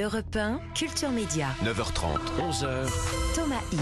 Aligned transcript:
Europe 0.00 0.34
1, 0.34 0.58
Culture 0.74 1.10
Média. 1.10 1.48
9h30, 1.62 2.16
11h. 2.40 2.64
Thomas 3.34 3.60
Hill. 3.72 3.78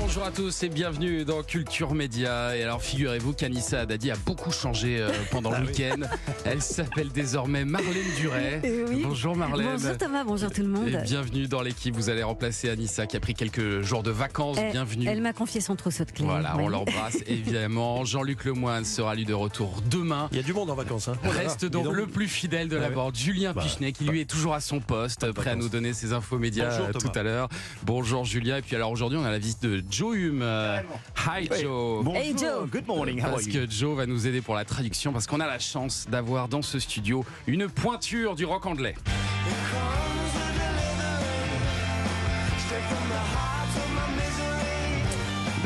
Bonjour 0.00 0.24
à 0.24 0.32
tous 0.32 0.64
et 0.64 0.68
bienvenue 0.68 1.24
dans 1.24 1.44
Culture 1.44 1.94
Média. 1.94 2.56
Et 2.56 2.64
alors 2.64 2.82
figurez-vous 2.82 3.32
qu'Anissa 3.32 3.82
Haddadi 3.82 4.10
a 4.10 4.16
beaucoup 4.26 4.50
changé 4.50 4.98
euh, 5.00 5.10
pendant 5.30 5.52
le 5.52 5.64
week-end. 5.66 6.00
Elle 6.44 6.60
s'appelle 6.60 7.10
désormais 7.10 7.64
Marlène 7.64 7.92
Duret. 8.18 8.60
Eh 8.64 8.82
oui. 8.88 9.02
Bonjour 9.04 9.36
Marlène. 9.36 9.68
Bonjour 9.76 9.96
Thomas, 9.96 10.24
bonjour 10.24 10.50
tout 10.50 10.62
le 10.62 10.68
monde. 10.68 10.88
Et 10.88 10.96
bienvenue 11.04 11.46
dans 11.46 11.62
l'équipe. 11.62 11.94
Vous 11.94 12.08
allez 12.10 12.24
remplacer 12.24 12.68
Anissa 12.68 13.06
qui 13.06 13.16
a 13.16 13.20
pris 13.20 13.34
quelques 13.34 13.82
jours 13.82 14.02
de 14.02 14.10
vacances. 14.10 14.58
Elle- 14.58 14.72
bienvenue. 14.72 15.06
Elle 15.08 15.20
m'a 15.22 15.32
confié 15.32 15.60
son 15.60 15.76
trousseau 15.76 16.04
de 16.04 16.10
clés. 16.10 16.24
Voilà, 16.26 16.56
Oui. 16.56 16.64
on 16.64 16.68
l'embrasse 16.68 17.18
évidemment. 17.28 18.04
Jean-Luc 18.04 18.44
Lemoine 18.44 18.84
sera 18.84 19.14
lui 19.14 19.24
de 19.24 19.34
retour 19.34 19.82
demain. 19.88 20.28
Il 20.32 20.36
y 20.38 20.40
a 20.40 20.44
du 20.44 20.52
monde 20.52 20.70
en 20.70 20.74
vacances. 20.74 21.06
Hein. 21.06 21.14
Reste 21.22 21.64
donc, 21.64 21.92
le 21.92 22.08
plus 22.08 22.26
fidèle 22.26 22.68
de 22.68 22.76
la 22.76 22.88
Ouais. 22.88 22.94
bande, 22.94 23.14
Julien 23.16 23.52
Bah, 23.52 23.62
Pichenet, 23.62 23.92
qui 23.92 24.04
lui 24.04 24.20
est 24.20 24.24
toujours 24.30 24.54
à 24.54 24.60
son 24.60 24.80
poste, 24.80 24.95
de 25.04 25.32
prêt 25.32 25.50
à 25.50 25.54
nous 25.56 25.68
donner 25.68 25.92
ses 25.92 26.12
infos 26.12 26.38
médias 26.38 26.70
Bonjour, 26.70 26.86
euh, 26.86 26.92
Thomas. 26.92 27.12
tout 27.12 27.18
à 27.18 27.22
l'heure. 27.22 27.48
Bonjour 27.84 28.24
Julien. 28.24 28.56
Et 28.56 28.62
puis 28.62 28.74
alors 28.76 28.90
aujourd'hui, 28.90 29.18
on 29.18 29.24
a 29.24 29.30
la 29.30 29.38
visite 29.38 29.62
de 29.62 29.82
Joe 29.90 30.16
Hume. 30.16 30.40
Euh, 30.42 30.78
Hi 31.26 31.46
Joe. 31.46 32.02
Bonjour, 32.04 32.16
Hey, 32.16 32.34
Joe. 32.36 32.68
good 32.70 32.86
morning, 32.86 33.20
how 33.20 33.26
are 33.26 33.30
Parce 33.32 33.46
you? 33.46 33.52
que 33.52 33.70
Joe 33.70 33.96
va 33.96 34.06
nous 34.06 34.26
aider 34.26 34.40
pour 34.40 34.54
la 34.54 34.64
traduction, 34.64 35.12
parce 35.12 35.26
qu'on 35.26 35.40
a 35.40 35.46
la 35.46 35.58
chance 35.58 36.06
d'avoir 36.10 36.48
dans 36.48 36.62
ce 36.62 36.78
studio 36.78 37.24
une 37.46 37.68
pointure 37.68 38.34
du 38.34 38.44
rock 38.44 38.66
anglais. 38.66 38.94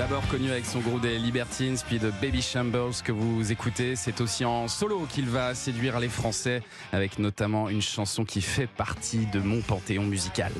D'abord 0.01 0.27
connu 0.29 0.51
avec 0.51 0.65
son 0.65 0.81
groupe 0.81 1.03
des 1.03 1.19
Libertines, 1.19 1.77
puis 1.87 1.99
de 1.99 2.11
Baby 2.23 2.41
Shambles 2.41 3.03
que 3.05 3.13
vous 3.13 3.53
écoutez. 3.53 3.97
C'est 3.97 4.23
aussi 4.23 4.47
en 4.47 4.67
solo 4.67 5.07
qu'il 5.07 5.29
va 5.29 5.55
séduire 5.55 6.01
les 6.01 6.09
Français, 6.09 6.63
avec 6.91 7.19
notamment 7.19 7.69
une 7.69 7.83
chanson 7.83 8.25
qui 8.25 8.41
fait 8.41 8.67
partie 8.67 9.27
de 9.27 9.41
mon 9.41 9.61
panthéon 9.61 10.05
musical. 10.05 10.53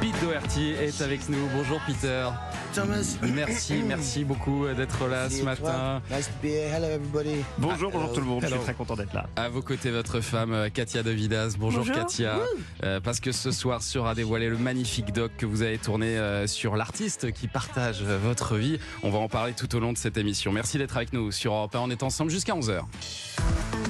Pete 0.00 0.20
Doherty 0.22 0.74
est 0.74 1.02
avec 1.02 1.28
nous. 1.28 1.48
Bonjour 1.56 1.80
Peter. 1.84 2.28
Thomas. 2.74 3.16
Merci, 3.34 3.82
merci 3.86 4.24
beaucoup 4.24 4.66
d'être 4.76 5.06
là 5.08 5.28
ce 5.30 5.42
matin. 5.42 6.02
Nice 6.10 6.26
to 6.26 6.32
be 6.42 6.50
here. 6.50 6.68
Hello, 6.74 6.86
everybody. 6.88 7.42
Bonjour, 7.58 7.90
bonjour 7.90 8.04
Hello. 8.04 8.14
tout 8.14 8.20
le 8.20 8.26
monde, 8.26 8.42
je 8.42 8.48
suis 8.48 8.58
très 8.60 8.74
content 8.74 8.96
d'être 8.96 9.12
là. 9.14 9.26
À 9.36 9.48
vos 9.48 9.62
côtés, 9.62 9.90
votre 9.90 10.20
femme 10.20 10.52
euh, 10.52 10.68
Katia 10.68 11.02
De 11.02 11.10
Vidas. 11.10 11.54
Bonjour, 11.58 11.80
Bonjour. 11.80 11.94
Katia. 11.94 12.38
Euh, 12.84 13.00
parce 13.00 13.20
que 13.20 13.32
ce 13.32 13.50
soir 13.50 13.82
sera 13.82 14.14
dévoilé 14.14 14.48
le 14.48 14.58
magnifique 14.58 15.12
doc 15.12 15.32
que 15.36 15.46
vous 15.46 15.62
avez 15.62 15.78
tourné 15.78 16.18
euh, 16.18 16.46
sur 16.46 16.76
l'artiste 16.76 17.32
qui 17.32 17.48
partage 17.48 18.02
euh, 18.02 18.18
votre 18.22 18.56
vie. 18.56 18.78
On 19.02 19.10
va 19.10 19.18
en 19.18 19.28
parler 19.28 19.52
tout 19.54 19.74
au 19.74 19.80
long 19.80 19.92
de 19.92 19.98
cette 19.98 20.16
émission. 20.16 20.52
Merci 20.52 20.78
d'être 20.78 20.96
avec 20.96 21.12
nous 21.12 21.32
sur 21.32 21.52
Europe 21.54 21.74
1. 21.74 21.80
On 21.80 21.90
est 21.90 22.02
ensemble 22.02 22.30
jusqu'à 22.30 22.54
11h. 22.54 22.80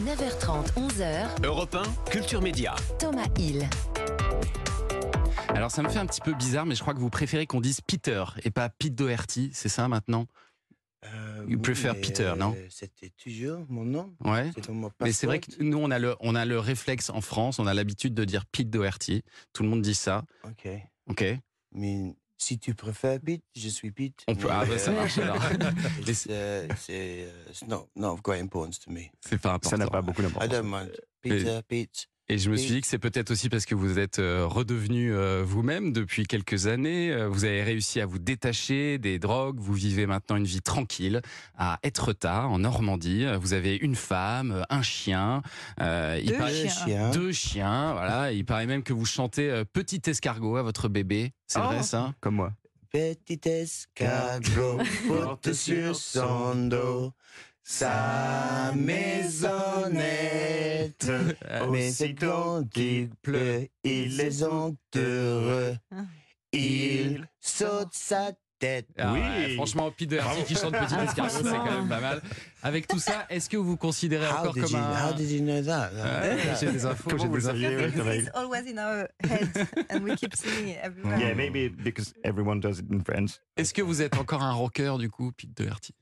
9h30, 0.06 0.72
11h. 0.76 1.26
Europe 1.44 1.74
1, 2.06 2.10
Culture 2.10 2.40
Média. 2.40 2.74
Thomas 2.98 3.26
Hill. 3.38 3.68
Alors 5.59 5.73
ça 5.73 5.83
me 5.83 5.89
fait 5.89 5.98
un 5.98 6.06
petit 6.06 6.20
peu 6.20 6.34
bizarre, 6.34 6.67
mais 6.67 6.77
je 6.77 6.81
crois 6.83 6.95
que 6.95 7.01
vous 7.01 7.11
préférez 7.11 7.48
qu'on 7.48 7.61
dise 7.61 7.81
Peter 7.81 8.23
et 8.45 8.51
pas 8.53 8.69
Pete 8.69 8.95
Doherty. 8.95 9.51
C'est 9.53 9.69
ça 9.69 9.89
maintenant? 9.89 10.28
Euh, 11.05 11.45
You 11.48 11.56
oui, 11.56 11.62
prefer 11.62 11.95
Peter, 12.01 12.33
non? 12.39 12.55
euh, 12.56 12.67
C'était 12.70 13.11
toujours 13.11 13.67
mon 13.69 13.84
nom. 13.84 14.14
Ouais. 14.25 14.53
C'est 14.55 14.69
mon 14.69 14.89
Mais 15.01 15.11
c'est 15.11 15.27
vrai 15.27 15.41
que 15.41 15.61
nous, 15.61 15.79
on 15.79 15.91
a, 15.91 15.98
le, 15.98 16.14
on 16.20 16.36
a 16.36 16.45
le 16.45 16.61
réflexe 16.61 17.11
en 17.11 17.20
France, 17.20 17.59
on 17.59 17.67
a 17.67 17.75
l'habitude 17.75 18.14
de 18.14 18.25
dire 18.25 18.47
Pete 18.47 18.70
Doherty. 18.70 19.25
Tout 19.53 19.64
le 19.64 19.69
monde 19.69 19.83
dit 19.83 19.97
ça. 19.97 20.25
Ok. 20.45 20.69
Ok 21.09 21.25
Mais 21.73 22.14
si 22.36 22.61
tu 22.61 22.75
préfères 22.77 23.19
Pete, 23.20 23.42
je 23.56 23.69
suis 23.69 23.91
Pete. 23.91 24.23
On 24.29 24.36
peut- 24.36 24.47
ah, 24.48 24.64
bah, 24.64 24.79
ça 24.79 24.92
euh, 24.92 24.95
marche, 24.95 25.19
alors. 25.19 25.36
uh, 26.09 26.14
C'est 26.14 26.29
euh, 26.31 27.53
not, 27.67 27.89
of 27.97 28.23
great 28.23 28.41
importance 28.41 28.79
to 28.79 28.92
me. 28.92 29.03
C'est 29.20 29.41
pas 29.41 29.55
important. 29.55 29.70
Ça 29.70 29.77
n'a 29.77 29.89
pas 29.91 30.03
beaucoup 30.03 30.23
I 30.23 30.25
d'importance. 30.25 30.51
don't 30.51 30.69
mind. 30.70 30.97
Peter, 31.20 31.61
Pete. 31.67 32.09
Et 32.30 32.36
je 32.36 32.50
me 32.50 32.56
suis 32.56 32.72
dit 32.74 32.80
que 32.83 32.86
c'est 32.86 32.98
peut-être 32.98 33.30
aussi 33.30 33.48
parce 33.48 33.64
que 33.64 33.74
vous 33.74 33.98
êtes 33.98 34.18
euh, 34.18 34.44
redevenu 34.46 35.14
euh, 35.14 35.42
vous-même 35.46 35.94
depuis 35.94 36.24
quelques 36.27 36.66
années. 36.66 37.11
Euh, 37.11 37.27
Vous 37.27 37.46
avez 37.46 37.62
réussi 37.62 38.02
à 38.02 38.06
vous 38.06 38.18
détacher 38.18 38.98
des 38.98 39.18
drogues. 39.18 39.58
Vous 39.58 39.72
vivez 39.72 40.05
maintenant 40.06 40.36
une 40.36 40.44
vie 40.44 40.61
tranquille 40.61 41.22
à 41.56 41.78
Etretat, 41.83 42.46
en 42.46 42.58
Normandie. 42.58 43.24
Vous 43.40 43.55
avez 43.55 43.77
une 43.77 43.94
femme, 43.94 44.62
un 44.68 44.83
chien. 44.83 45.40
euh, 45.80 46.18
il 46.22 46.28
Deux 46.28 46.36
paraît- 46.36 46.68
chiens. 46.68 46.84
Chien. 46.86 47.11
Deux 47.12 47.33
chiens. 47.33 47.92
Voilà. 47.94 48.30
Il 48.33 48.44
paraît 48.44 48.67
même 48.67 48.83
que 48.83 48.92
vous 48.92 49.06
chantez 49.06 49.62
Petit 49.72 50.02
escargot 50.06 50.56
à 50.56 50.62
votre 50.62 50.88
bébé. 50.90 51.33
C'est 51.46 51.61
Oh. 51.61 51.64
vrai 51.64 51.83
ça? 51.83 52.12
Comme 52.20 52.34
moi. 52.34 52.52
Petit 52.92 53.40
escargot, 53.48 54.78
porte 55.08 55.52
sur 55.55 55.96
son 55.96 56.55
dos 56.68 57.12
sa 57.70 58.73
maisonnette. 58.74 59.52
Mais 61.70 61.90
c'est 61.90 62.14
quand 62.14 62.64
il 62.77 63.11
pleut, 63.20 63.68
ils 63.84 64.33
sont 64.33 64.74
heureux. 64.96 65.77
Ah. 65.95 65.96
Il 66.55 67.29
saute 67.39 67.90
sa 67.92 68.33
tête. 68.58 68.86
Ah 68.96 69.12
Oui. 69.12 69.20
ouais, 69.20 69.55
franchement, 69.56 69.90
Pete 69.90 70.08
Doherty 70.08 70.45
qui 70.45 70.55
chante 70.55 70.73
Petit 70.73 70.95
escargot, 71.05 71.30
c'est 71.30 71.42
quand 71.42 71.70
même 71.70 71.89
pas 71.90 72.01
mal. 72.01 72.23
Avec 72.62 72.86
tout 72.89 72.98
ça, 72.98 73.27
est-ce 73.29 73.51
que 73.51 73.58
vous 73.58 73.64
vous 73.64 73.77
considérez 73.77 74.27
How 74.27 74.39
encore 74.39 74.55
did, 74.55 74.62
comme 74.62 74.73
you, 74.73 74.79
un... 74.79 75.06
how 75.11 75.12
did 75.12 75.30
you 75.30 75.40
know 75.42 75.61
that? 75.61 75.90
Ouais, 75.92 76.39
J'ai 76.58 76.73
des 76.73 76.86
infos. 76.86 77.11
Comment 77.11 77.23
j'ai 77.39 77.52
des 77.52 77.86
infos. 77.86 78.11
It's 78.12 78.30
always 78.35 78.62
in 78.67 78.79
our 78.79 79.11
heads 79.29 79.67
and 79.90 80.00
we 80.05 80.17
keep 80.17 80.35
singing 80.35 80.70
it 80.70 80.79
everywhere. 80.83 81.18
Yeah, 81.18 81.35
maybe 81.35 81.68
because 81.68 82.14
everyone 82.24 82.61
does 82.61 82.79
it 82.79 82.86
in 82.90 83.00
France. 83.05 83.42
Est-ce 83.58 83.74
que 83.74 83.83
vous 83.83 84.00
êtes 84.00 84.17
encore 84.17 84.42
un 84.42 84.52
rocker 84.55 84.96
du 84.98 85.11
coup, 85.11 85.33
Pete 85.33 85.55
Doherty 85.55 85.92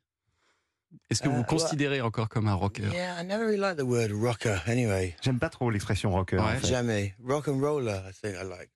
Est-ce 1.11 1.21
que 1.23 1.27
Euh, 1.29 1.31
vous 1.31 1.37
vous 1.37 1.43
ouais. 1.43 1.47
considérez 1.49 2.01
encore 2.01 2.29
comme 2.29 2.49
un 2.49 2.55
rocker? 2.55 2.85
Yeah, 2.93 3.21
I 3.21 3.25
never 3.25 3.45
really 3.45 3.59
liked 3.59 3.79
the 3.79 3.83
word 3.87 4.11
rocker 4.13 4.59
anyway. 4.67 5.15
J'aime 5.23 5.39
pas 5.39 5.49
trop 5.51 5.71
l'expression 5.71 6.11
rocker. 6.13 6.37
Ouais. 6.37 6.43
en 6.43 6.59
fait. 6.59 6.67
Jamais. 6.67 7.15
Rock 7.25 7.49
and 7.49 7.61
roller, 7.61 8.03
I 8.09 8.13
think 8.13 8.35
I 8.37 8.45
liked. 8.45 8.71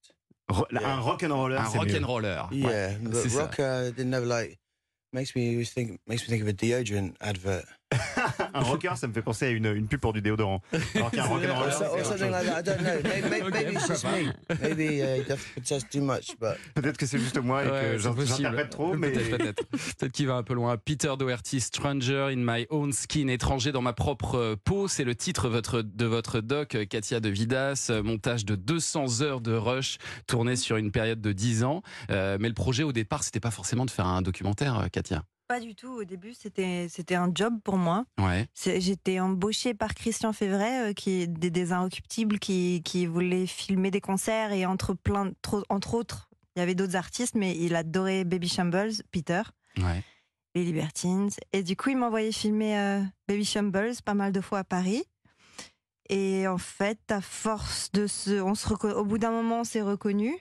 Ro- 0.48 0.66
Yeah. 0.72 0.94
Un 0.94 1.00
rock 1.00 1.22
and 1.22 1.32
roller, 1.34 1.60
Un 1.60 1.64
c'est 1.70 1.78
mieux. 1.78 1.84
rock'n'roller. 1.92 2.42
Yeah, 2.52 2.98
but 3.00 3.14
c'est 3.14 3.28
ça. 3.28 3.42
rocker 3.42 3.92
didn't 3.96 4.10
never 4.10 4.26
like 4.26 4.58
makes 5.12 5.34
me 5.36 5.50
always 5.52 5.72
think 5.72 6.00
makes 6.06 6.22
me 6.22 6.28
think 6.28 6.42
of 6.42 6.48
a 6.48 6.52
deodorant 6.52 7.14
advert. 7.20 7.64
Un 8.54 8.60
rocker, 8.60 8.92
ça 8.96 9.06
me 9.08 9.12
fait 9.12 9.22
penser 9.22 9.46
à 9.46 9.50
une, 9.50 9.66
une 9.66 9.88
pub 9.88 10.00
pour 10.00 10.12
du 10.12 10.22
déodorant. 10.22 10.62
Alors 10.94 11.10
qu'un. 11.10 11.24
I 11.24 12.62
don't 12.62 12.76
know. 12.78 12.84
Maybe, 13.04 13.52
maybe, 13.52 13.72
it's 13.72 13.86
just 13.88 14.04
me. 14.04 14.32
Maybe 14.60 15.00
uh, 15.02 15.80
too 15.90 16.00
much, 16.00 16.36
but 16.40 16.56
Peut-être 16.74 16.96
que 16.96 17.06
c'est 17.06 17.18
juste 17.18 17.38
moi 17.38 17.64
et 17.64 17.68
Ouais, 17.70 17.80
que 17.96 17.98
j'interprète 17.98 18.70
trop, 18.70 18.94
mais 18.94 19.10
Peut-être, 19.10 19.36
peut-être. 19.36 19.66
Peut-être 19.98 20.12
qu'il 20.12 20.26
va 20.26 20.34
un 20.34 20.42
peu 20.42 20.54
loin. 20.54 20.76
Peter 20.76 21.12
Doherty, 21.18 21.60
Stranger 21.60 22.28
in 22.32 22.36
My 22.36 22.66
Own 22.70 22.92
Skin, 22.92 23.28
étranger 23.28 23.72
dans 23.72 23.82
ma 23.82 23.92
propre 23.92 24.36
euh, 24.36 24.56
peau, 24.62 24.88
c'est 24.88 25.04
le 25.04 25.14
titre 25.14 25.48
votre- 25.48 25.82
de 25.82 26.06
votre 26.06 26.40
doc, 26.40 26.74
euh, 26.74 26.84
Katia 26.84 27.20
de 27.20 27.28
Vidas. 27.28 27.88
euh, 27.90 28.02
Montage 28.02 28.44
de 28.44 28.54
200 28.56 29.22
heures 29.22 29.40
de 29.40 29.52
rush, 29.54 29.98
tourné 30.26 30.56
sur 30.56 30.76
une 30.76 30.90
période 30.92 31.20
de 31.20 31.32
10 31.32 31.64
ans. 31.64 31.82
Euh, 32.10 32.38
mais 32.40 32.48
le 32.48 32.54
projet 32.54 32.82
au 32.82 32.92
départ, 32.92 33.22
c'était 33.24 33.40
pas 33.40 33.50
forcément 33.50 33.84
de 33.84 33.90
faire 33.90 34.06
un 34.06 34.22
documentaire, 34.22 34.86
Katia. 34.92 35.22
Pas 35.50 35.58
du 35.58 35.74
tout. 35.74 35.88
Au 35.88 36.04
début, 36.04 36.32
c'était 36.32 36.86
c'était 36.88 37.16
un 37.16 37.28
job 37.34 37.54
pour 37.64 37.76
moi. 37.76 38.04
Ouais. 38.20 38.48
J'étais 38.54 39.18
embauchée 39.18 39.74
par 39.74 39.94
Christian 39.96 40.32
Févret, 40.32 40.90
euh, 40.90 40.92
qui 40.92 41.22
est 41.22 41.26
des, 41.26 41.50
des 41.50 41.72
Inrecuptibles, 41.72 42.38
qui, 42.38 42.82
qui 42.84 43.04
voulait 43.06 43.48
filmer 43.48 43.90
des 43.90 44.00
concerts 44.00 44.52
et 44.52 44.64
entre 44.64 44.94
plein, 44.94 45.32
trop- 45.42 45.64
entre 45.68 45.94
autres, 45.94 46.30
il 46.54 46.60
y 46.60 46.62
avait 46.62 46.76
d'autres 46.76 46.94
artistes, 46.94 47.34
mais 47.34 47.56
il 47.56 47.74
adorait 47.74 48.22
Baby 48.22 48.48
Shambles, 48.48 48.92
Peter, 49.10 49.42
Ouais. 49.78 50.04
les 50.54 50.62
Libertines. 50.64 51.30
Et 51.52 51.64
du 51.64 51.74
coup, 51.76 51.90
il 51.90 51.96
m'envoyait 51.96 52.30
filmer 52.30 52.78
euh, 52.78 53.02
Baby 53.26 53.44
Shambles 53.44 53.96
pas 54.04 54.14
mal 54.14 54.30
de 54.30 54.40
fois 54.40 54.60
à 54.60 54.64
Paris. 54.64 55.02
Et 56.08 56.46
en 56.46 56.58
fait, 56.58 57.00
à 57.10 57.20
force 57.20 57.90
de 57.90 58.06
se, 58.06 58.40
on 58.40 58.54
se 58.54 58.68
reco- 58.68 58.92
au 58.94 59.04
bout 59.04 59.18
d'un 59.18 59.32
moment, 59.32 59.62
on 59.62 59.64
s'est 59.64 59.82
reconnu. 59.82 60.32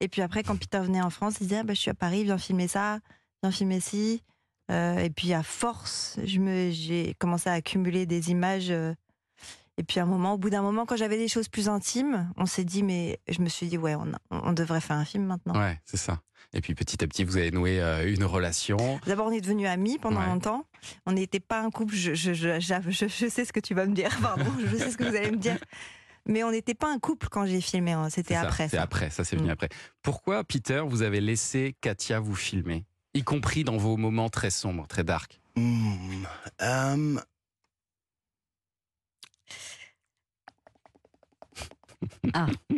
Et 0.00 0.08
puis 0.08 0.22
après, 0.22 0.42
quand 0.42 0.56
Peter 0.56 0.80
venait 0.80 1.02
en 1.02 1.10
France, 1.10 1.34
il 1.40 1.48
disait 1.48 1.58
ah, 1.58 1.64
bah, 1.64 1.74
je 1.74 1.80
suis 1.80 1.90
à 1.90 1.94
Paris, 1.94 2.24
viens 2.24 2.38
filmer 2.38 2.66
ça, 2.66 3.00
viens 3.42 3.52
filmer 3.52 3.80
ci. 3.80 4.22
Euh, 4.70 4.98
et 4.98 5.10
puis 5.10 5.32
à 5.32 5.42
force, 5.42 6.18
je 6.24 6.38
me, 6.40 6.70
j'ai 6.70 7.14
commencé 7.18 7.48
à 7.48 7.54
accumuler 7.54 8.06
des 8.06 8.30
images. 8.30 8.70
euh, 8.70 8.94
et 9.78 9.84
puis 9.84 10.00
à 10.00 10.02
un 10.02 10.06
moment, 10.06 10.34
au 10.34 10.38
bout 10.38 10.50
d'un 10.50 10.60
moment, 10.62 10.84
quand 10.86 10.96
j'avais 10.96 11.16
des 11.18 11.28
choses 11.28 11.48
plus 11.48 11.68
intimes, 11.68 12.30
on 12.36 12.46
s'est 12.46 12.64
dit 12.64 12.82
mais 12.82 13.20
je 13.28 13.40
me 13.40 13.48
suis 13.48 13.66
dit 13.68 13.78
ouais, 13.78 13.94
on, 13.94 14.10
on 14.30 14.52
devrait 14.52 14.80
faire 14.80 14.96
un 14.96 15.04
film 15.04 15.24
maintenant. 15.24 15.58
Ouais, 15.58 15.80
c'est 15.84 15.96
ça. 15.96 16.20
Et 16.52 16.60
puis 16.60 16.74
petit 16.74 17.02
à 17.04 17.06
petit, 17.06 17.24
vous 17.24 17.36
avez 17.36 17.50
noué 17.50 17.80
euh, 17.80 18.12
une 18.12 18.24
relation. 18.24 18.98
D'abord, 19.06 19.26
on 19.28 19.30
est 19.30 19.40
devenus 19.40 19.68
amis 19.68 19.98
pendant 19.98 20.20
Ouais. 20.20 20.26
longtemps. 20.26 20.64
On 21.06 21.12
n'était 21.12 21.40
pas 21.40 21.60
un 21.62 21.70
couple. 21.70 21.94
Je, 21.94 22.14
je, 22.14 22.32
je, 22.34 22.58
je- 22.58 22.90
je- 22.90 23.06
je 23.08 23.28
sais 23.28 23.44
ce 23.44 23.52
que 23.52 23.60
tu 23.60 23.74
vas 23.74 23.86
me 23.86 23.94
dire. 23.94 24.10
Pardon, 24.22 24.50
je 24.66 24.76
sais 24.76 24.90
ce 24.90 24.96
que 24.96 25.04
vous 25.04 25.14
allez 25.14 25.30
me 25.30 25.36
dire. 25.36 25.58
Mais 26.26 26.42
on 26.42 26.50
n'était 26.50 26.74
pas 26.74 26.92
un 26.92 26.98
couple 26.98 27.28
quand 27.30 27.46
j'ai 27.46 27.60
filmé. 27.60 27.92
hein. 27.92 28.08
C'était 28.10 28.34
après. 28.34 28.68
C'est 28.68 28.78
après, 28.78 29.10
ça 29.10 29.24
c'est 29.24 29.36
venu 29.36 29.48
Mm. 29.48 29.52
après. 29.52 29.68
Pourquoi, 30.02 30.42
Peter, 30.44 30.82
vous 30.86 31.02
avez 31.02 31.20
laissé 31.20 31.74
Katia 31.80 32.18
vous 32.20 32.34
filmer? 32.34 32.84
Y 33.18 33.22
compris 33.24 33.64
dans 33.64 33.76
vos 33.76 33.96
moments 33.96 34.28
très 34.28 34.50
sombres, 34.50 34.86
très 34.86 35.02
dark. 35.02 35.40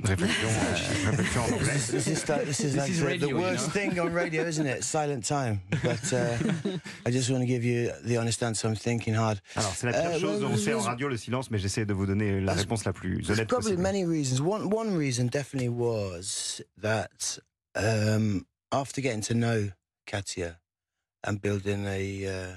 Réflexion, 0.03 0.49
euh, 0.49 1.11
réflexion 1.11 1.43
en 1.43 1.53
anglais. 1.53 1.73
This 1.91 2.07
is 2.07 2.27
like, 2.29 2.47
this 2.47 2.61
is 2.61 2.73
This 2.73 2.77
like 2.77 2.91
is 2.91 3.01
the, 3.01 3.05
radio, 3.07 3.27
the 3.27 3.33
you 3.33 3.39
worst 3.39 3.67
know? 3.67 3.73
thing 3.73 3.99
on 4.01 4.13
radio, 4.15 4.45
isn't 4.47 4.67
it? 4.67 4.83
Silent 4.83 5.25
time. 5.27 5.61
But 5.83 6.13
uh, 6.13 6.39
I 7.07 7.11
just 7.11 7.29
want 7.31 7.43
to 7.43 7.47
give 7.47 7.63
you 7.63 7.91
the 8.05 8.17
honest 8.17 8.43
answer. 8.43 8.67
I'm 8.69 8.77
thinking 8.77 9.13
hard. 9.15 9.41
Alors, 9.57 9.75
c'est 9.77 9.87
la 9.87 9.93
pire 9.93 10.11
Euh, 10.13 10.21
chose, 10.21 10.41
well, 10.43 10.53
on 10.53 10.57
sait 10.57 10.73
en 10.73 10.81
radio 10.81 11.09
le 11.09 11.19
silence, 11.19 11.51
mais 11.51 11.59
j'essaie 11.59 11.85
de 11.85 11.93
vous 11.93 12.07
donner 12.07 12.41
la 12.41 12.55
réponse 12.55 12.85
la 12.87 12.93
plus 12.95 13.31
honnête 13.31 13.47
probably 13.49 13.75
possible. 13.77 13.83
many 13.83 14.05
reasons. 14.07 14.41
One 14.41 14.71
one 14.73 14.97
reason 14.97 15.27
definitely 15.27 15.69
was 15.69 16.63
that 16.81 17.39
um, 17.77 18.47
after 18.73 19.03
getting 19.03 19.21
to 19.23 19.35
know 19.35 19.69
Katia 20.11 20.59
and 21.25 21.41
building 21.41 21.87
a 21.87 22.27
uh, 22.27 22.57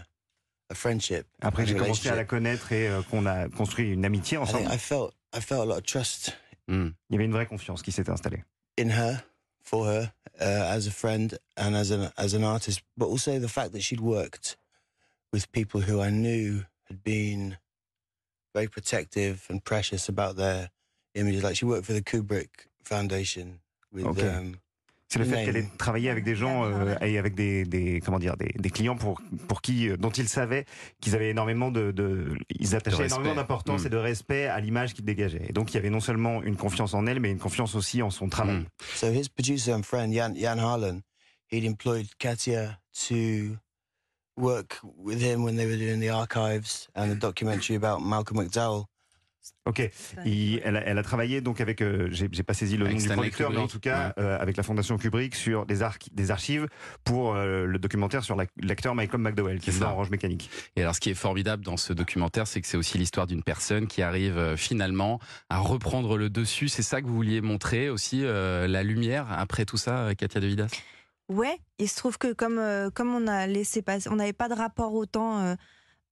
a 0.69 0.75
friendship, 0.75 1.27
Après, 1.41 1.65
j'ai 1.65 1.75
commencé 1.75 2.09
à 2.09 2.15
la 2.15 2.25
connaître 2.25 2.71
et 2.71 2.87
euh, 2.87 3.01
qu'on 3.03 3.25
a 3.25 3.47
construit 3.49 3.91
une 3.91 4.05
amitié 4.05 4.37
I 4.37 4.41
ensemble. 4.41 4.63
think 4.63 4.73
I 4.73 4.77
felt 4.77 5.13
I 5.35 5.39
felt 5.41 5.61
a 5.61 5.65
lot 5.65 5.77
of 5.77 5.83
trust 5.83 6.33
Hmm. 6.67 6.91
Il 7.09 7.13
y 7.13 7.15
avait 7.17 7.25
une 7.25 7.33
vraie 7.33 7.45
confiance 7.45 7.81
qui 7.83 7.91
s'était 7.91 8.09
installée. 8.09 8.41
in 8.77 8.89
her, 8.89 9.21
for 9.61 9.85
her, 9.85 10.13
uh, 10.39 10.73
as 10.73 10.87
a 10.87 10.91
friend 10.91 11.37
and 11.57 11.75
as 11.75 11.91
an 11.91 12.09
as 12.17 12.33
an 12.33 12.43
artist, 12.45 12.81
but 12.97 13.07
also 13.07 13.37
the 13.37 13.49
fact 13.49 13.73
that 13.73 13.81
she'd 13.81 13.99
worked 14.01 14.55
with 15.33 15.51
people 15.51 15.81
who 15.81 15.99
I 16.01 16.09
knew 16.09 16.63
had 16.87 17.03
been 17.03 17.57
very 18.55 18.67
protective 18.69 19.45
and 19.49 19.61
precious 19.63 20.07
about 20.07 20.37
their 20.37 20.69
images. 21.15 21.43
Like 21.43 21.57
she 21.57 21.65
worked 21.65 21.85
for 21.85 21.93
the 21.93 22.01
Kubrick 22.01 22.69
Foundation 22.85 23.59
with 23.91 24.05
Okay. 24.05 24.29
um, 24.29 24.61
C'est 25.13 25.19
le 25.19 25.25
fait 25.25 25.45
qu'elle 25.45 25.57
ait 25.57 25.67
travaillé 25.77 26.09
avec 26.09 26.23
des 26.23 26.35
gens 26.35 26.65
euh, 26.65 26.95
et 27.01 27.17
avec 27.17 27.35
des, 27.35 27.65
des 27.65 28.01
comment 28.03 28.19
dire 28.19 28.35
des, 28.35 28.51
des 28.57 28.69
clients 28.69 28.95
pour 28.95 29.21
pour 29.47 29.61
qui 29.61 29.89
euh, 29.89 29.97
dont 29.97 30.09
ils 30.09 30.27
savaient 30.27 30.65
qu'ils 31.01 31.15
avaient 31.15 31.29
énormément 31.29 31.69
de, 31.71 31.91
de 31.91 32.35
ils 32.49 32.75
attachaient 32.75 32.97
respect. 33.03 33.05
énormément 33.15 33.35
d'importance 33.35 33.83
Mm. 33.83 33.87
et 33.87 33.89
de 33.89 33.97
respect 33.97 34.45
à 34.47 34.59
l'image 34.59 34.93
qu'ils 34.93 35.05
dégageaient. 35.05 35.45
Et 35.49 35.53
donc 35.53 35.71
il 35.71 35.75
y 35.75 35.77
avait 35.77 35.89
non 35.89 35.99
seulement 35.99 36.41
une 36.43 36.55
confiance 36.55 36.93
en 36.93 37.05
elle, 37.05 37.19
mais 37.19 37.31
une 37.31 37.39
confiance 37.39 37.75
aussi 37.75 38.01
en 38.01 38.09
son 38.09 38.27
travail. 38.29 38.55
Mm. 38.57 38.65
So 38.95 39.07
his 39.11 39.29
producer 39.29 39.71
and 39.73 39.83
friend 39.83 40.13
Jan 40.13 40.33
Jan 40.35 40.57
Harlan, 40.57 41.01
he'd 41.51 41.63
employed 41.65 42.07
Katia 42.17 42.79
to 43.07 43.57
work 44.35 44.79
with 44.97 45.21
him 45.21 45.43
when 45.43 45.55
they 45.57 45.65
were 45.67 45.77
doing 45.77 45.99
the 45.99 46.09
archives 46.09 46.87
and 46.95 47.11
the 47.11 47.15
documentary 47.19 47.75
about 47.75 48.01
Malcolm 48.01 48.37
McDowell. 48.37 48.85
Ok. 49.65 49.89
Il- 50.25 50.61
elle, 50.63 50.77
a, 50.77 50.81
elle 50.85 50.97
a 50.97 51.03
travaillé 51.03 51.41
donc 51.41 51.59
avec, 51.61 51.81
euh, 51.81 52.07
j'ai 52.11 52.27
pas 52.43 52.53
saisi 52.53 52.77
le 52.77 52.87
nom 52.87 52.95
du 52.97 53.07
producteur, 53.09 53.51
mais 53.51 53.57
en 53.57 53.67
tout 53.67 53.79
cas 53.79 54.13
euh, 54.17 54.37
avec 54.39 54.57
la 54.57 54.63
Fondation 54.63 54.97
Kubrick 54.97 55.35
sur 55.35 55.65
des, 55.65 55.81
arch- 55.81 56.09
des 56.13 56.31
archives 56.31 56.67
pour 57.03 57.35
euh, 57.35 57.65
le 57.65 57.79
documentaire 57.79 58.23
sur 58.23 58.35
l'ac- 58.35 58.49
l'acteur 58.61 58.95
Malcolm 58.95 59.21
McDowell 59.21 59.59
qui 59.59 59.71
C'est 59.71 59.77
est 59.77 59.79
dans 59.81 59.87
ça. 59.87 59.91
Orange 59.93 60.09
Mécanique. 60.09 60.49
Et 60.75 60.81
alors, 60.81 60.95
ce 60.95 60.99
qui 60.99 61.09
est 61.09 61.13
formidable 61.15 61.63
dans 61.63 61.77
ce 61.77 61.93
documentaire, 61.93 62.47
c'est 62.47 62.61
que 62.61 62.67
c'est 62.67 62.77
aussi 62.77 62.97
l'histoire 62.97 63.27
d'une 63.27 63.43
personne 63.43 63.87
qui 63.87 64.01
arrive 64.01 64.37
euh, 64.37 64.55
finalement 64.57 65.19
à 65.49 65.59
reprendre 65.59 66.17
le 66.17 66.29
dessus. 66.29 66.67
C'est 66.69 66.83
ça 66.83 67.01
que 67.01 67.07
vous 67.07 67.15
vouliez 67.15 67.41
montrer 67.41 67.89
aussi, 67.89 68.21
euh, 68.23 68.67
la 68.67 68.83
lumière 68.83 69.27
après 69.31 69.65
tout 69.65 69.77
ça, 69.77 70.09
Katia 70.17 70.39
de 70.41 70.47
Vidas 70.47 70.69
Ouais, 71.29 71.57
il 71.79 71.87
se 71.89 71.95
trouve 71.95 72.17
que 72.17 72.33
comme, 72.33 72.57
euh, 72.59 72.89
comme 72.89 73.13
on 73.13 73.27
a 73.27 73.47
laissé 73.47 73.81
passer, 73.81 74.09
on 74.09 74.17
n'avait 74.17 74.33
pas 74.33 74.49
de 74.49 74.53
rapport 74.53 74.93
au 74.93 75.05
temps, 75.05 75.55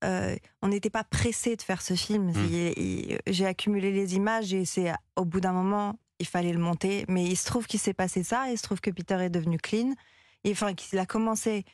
euh, 0.04 0.36
on 0.62 0.68
n'était 0.70 0.90
pas 0.90 1.04
pressé 1.04 1.56
de 1.56 1.62
faire 1.62 1.82
ce 1.82 1.94
film. 1.96 2.32
Mm. 2.32 2.46
Il- 2.52 2.84
il- 2.84 3.20
J'ai 3.28 3.46
accumulé 3.46 3.92
les 3.92 4.16
images 4.16 4.54
et 4.54 4.66
c'est 4.66 4.92
au 5.16 5.26
bout 5.26 5.40
d'un 5.42 5.54
moment, 5.54 6.00
il 6.20 6.28
fallait 6.28 6.54
le 6.54 6.60
monter. 6.60 7.06
Mais 7.08 7.26
il 7.26 7.36
se 7.36 7.46
trouve 7.46 7.68
qu'il 7.68 7.80
s'est 7.80 7.94
passé 7.94 8.24
ça, 8.24 8.50
il 8.50 8.58
se 8.58 8.64
trouve 8.64 8.82
que 8.82 8.92
Peter 8.92 9.16
est 9.22 9.30
devenu 9.30 9.58
clean. 9.58 9.94
Et, 10.44 10.52
enfin, 10.52 10.74
qu'il 10.74 10.98
a 10.98 11.06
commencé. 11.06 11.66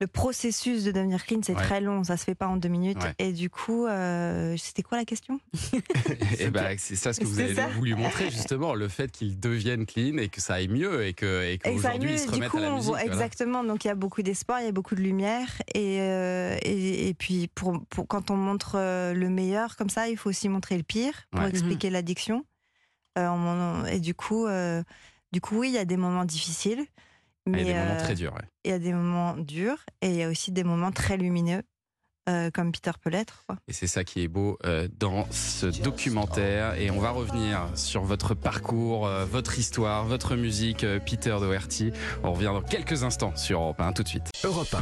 Le 0.00 0.06
processus 0.06 0.84
de 0.84 0.92
devenir 0.92 1.24
clean, 1.26 1.40
c'est 1.42 1.56
Ouais. 1.56 1.62
très 1.62 1.80
long, 1.80 2.04
ça 2.04 2.16
se 2.16 2.22
fait 2.22 2.36
pas 2.36 2.46
en 2.46 2.56
deux 2.56 2.68
minutes. 2.68 3.02
Ouais. 3.02 3.14
Et 3.18 3.32
du 3.32 3.50
coup, 3.50 3.84
euh, 3.86 4.56
c'était 4.56 4.84
quoi 4.84 4.96
la 4.96 5.04
question? 5.04 5.40
Et 6.38 6.50
ben, 6.50 6.76
c'est 6.78 6.94
ça 6.94 7.12
ce 7.12 7.18
que 7.18 7.24
vous 7.24 7.40
avez 7.40 7.56
ça. 7.56 7.66
voulu 7.66 7.96
montrer 7.96 8.30
justement, 8.30 8.74
le 8.74 8.86
fait 8.86 9.10
qu'il 9.10 9.40
devienne 9.40 9.86
clean 9.86 10.16
et 10.18 10.28
que 10.28 10.40
ça 10.40 10.54
aille 10.54 10.68
mieux 10.68 11.04
et 11.04 11.14
que 11.14 11.42
et 11.44 11.58
qu'aujourd'hui 11.58 12.10
mieux, 12.10 12.14
il 12.14 12.18
se 12.20 12.26
du 12.28 12.34
remette 12.34 12.50
coup, 12.50 12.58
à 12.58 12.60
la 12.60 12.70
on 12.70 12.76
musique. 12.76 12.86
voit- 12.90 12.98
voilà. 13.00 13.12
exactement. 13.12 13.64
Donc 13.64 13.84
il 13.84 13.88
y 13.88 13.90
a 13.90 13.96
beaucoup 13.96 14.22
d'espoir, 14.22 14.60
il 14.60 14.66
y 14.66 14.68
a 14.68 14.72
beaucoup 14.72 14.94
de 14.94 15.00
lumière, 15.00 15.48
et 15.74 16.00
euh, 16.00 16.56
et, 16.62 17.08
et 17.08 17.14
puis 17.14 17.48
pour, 17.48 17.82
pour- 17.90 18.06
quand 18.06 18.30
on 18.30 18.36
montre 18.36 18.76
euh, 18.76 19.12
le 19.14 19.28
meilleur 19.28 19.74
comme 19.76 19.90
ça, 19.90 20.08
il 20.08 20.16
faut 20.16 20.30
aussi 20.30 20.48
montrer 20.48 20.76
le 20.76 20.84
pire 20.84 21.24
pour 21.32 21.40
Ouais. 21.42 21.50
expliquer 21.50 21.90
l'addiction. 21.90 22.44
Euh, 23.18 23.26
on- 23.28 23.84
et 23.86 23.98
du 23.98 24.14
coup, 24.14 24.46
euh, 24.46 24.84
du 25.32 25.40
coup, 25.40 25.58
oui, 25.58 25.70
il 25.70 25.74
y 25.74 25.78
a 25.78 25.84
des 25.84 25.96
moments 25.96 26.24
difficiles, 26.24 26.84
mais 27.48 27.62
Il 27.62 27.66
y 27.66 27.70
a 27.70 27.72
des 27.74 27.78
moments 27.80 27.94
euh, 27.94 27.98
très 28.04 28.14
durs. 28.14 28.34
ouais. 28.34 28.48
il 28.64 28.70
y 28.70 28.74
a 28.74 28.78
des 28.78 28.92
moments 28.92 29.36
durs, 29.36 29.84
et 30.02 30.08
il 30.08 30.14
y 30.16 30.22
a 30.22 30.28
aussi 30.28 30.52
des 30.52 30.64
moments 30.64 30.92
très 30.92 31.16
lumineux, 31.16 31.62
euh, 32.28 32.50
comme 32.52 32.72
Peter 32.72 32.90
peut 33.02 33.10
l'être. 33.10 33.44
Et 33.68 33.72
c'est 33.72 33.86
ça 33.86 34.04
qui 34.04 34.22
est 34.22 34.28
beau 34.28 34.58
euh, 34.64 34.88
dans 34.98 35.26
ce 35.30 35.66
documentaire. 35.66 36.74
Et 36.74 36.90
on 36.90 37.00
va 37.00 37.10
revenir 37.10 37.68
sur 37.74 38.02
votre 38.02 38.34
parcours, 38.34 39.06
euh, 39.06 39.24
votre 39.24 39.58
histoire, 39.58 40.04
votre 40.04 40.36
musique, 40.36 40.84
euh, 40.84 40.98
Peter 40.98 41.36
Doherty. 41.40 41.92
On 42.22 42.32
revient 42.32 42.46
dans 42.52 42.62
quelques 42.62 43.02
instants 43.02 43.34
sur 43.36 43.60
Europe 43.60 43.80
1. 43.80 43.92
Tout 43.92 44.02
de 44.02 44.08
suite. 44.08 44.30
Europe 44.44 44.74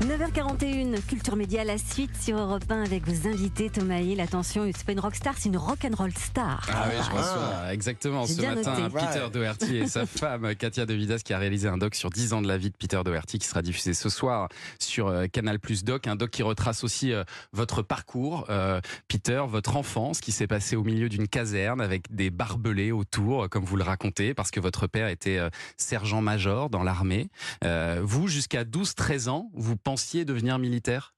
9h41, 0.00 1.00
Culture 1.06 1.36
Média, 1.36 1.64
la 1.64 1.78
suite 1.78 2.16
sur 2.20 2.38
Europe 2.38 2.64
1 2.70 2.82
avec 2.82 3.06
vos 3.06 3.28
invités. 3.28 3.70
Thomas 3.70 3.98
Hill, 3.98 4.20
attention, 4.20 4.70
c'est 4.74 4.86
pas 4.86 4.92
une 4.92 5.00
rockstar, 5.00 5.34
c'est 5.36 5.48
une 5.48 5.56
rock'n'roll 5.56 6.12
star. 6.12 6.66
Ah 6.72 6.86
oui, 6.88 6.96
je 7.04 7.10
reçois 7.16 7.72
exactement 7.72 8.24
J'ai 8.26 8.34
ce 8.34 8.42
matin 8.42 8.78
noté. 8.80 8.94
Peter. 8.94 9.26
Doherty 9.32 9.76
et 9.78 9.86
sa 9.86 10.06
femme 10.06 10.54
Katia 10.54 10.86
De 10.86 10.94
Vidas 10.94 11.20
qui 11.24 11.32
a 11.32 11.38
réalisé 11.38 11.68
un 11.68 11.76
doc 11.78 11.94
sur 11.94 12.10
10 12.10 12.32
ans 12.32 12.42
de 12.42 12.48
la 12.48 12.56
vie 12.56 12.70
de 12.70 12.76
Peter 12.76 13.00
Doherty 13.04 13.38
qui 13.38 13.46
sera 13.46 13.62
diffusé 13.62 13.94
ce 13.94 14.08
soir 14.08 14.48
sur 14.78 15.12
Canal 15.32 15.58
Plus 15.58 15.84
Doc, 15.84 16.06
un 16.06 16.16
doc 16.16 16.30
qui 16.30 16.42
retrace 16.42 16.84
aussi 16.84 16.93
euh, 17.02 17.24
votre 17.52 17.82
parcours, 17.82 18.46
euh, 18.48 18.80
Peter, 19.08 19.42
votre 19.48 19.76
enfance 19.76 20.20
qui 20.20 20.32
s'est 20.32 20.46
passée 20.46 20.76
au 20.76 20.84
milieu 20.84 21.08
d'une 21.08 21.28
caserne 21.28 21.80
avec 21.80 22.14
des 22.14 22.30
barbelés 22.30 22.92
autour, 22.92 23.44
euh, 23.44 23.48
comme 23.48 23.64
vous 23.64 23.76
le 23.76 23.84
racontez, 23.84 24.34
parce 24.34 24.50
que 24.50 24.60
votre 24.60 24.86
père 24.86 25.08
était 25.08 25.38
euh, 25.38 25.50
sergent-major 25.76 26.70
dans 26.70 26.82
l'armée. 26.82 27.28
Euh, 27.64 28.00
vous, 28.02 28.28
jusqu'à 28.28 28.64
12-13 28.64 29.28
ans, 29.28 29.50
vous 29.54 29.76
pensiez 29.76 30.24
devenir 30.24 30.58
militaire? 30.58 31.14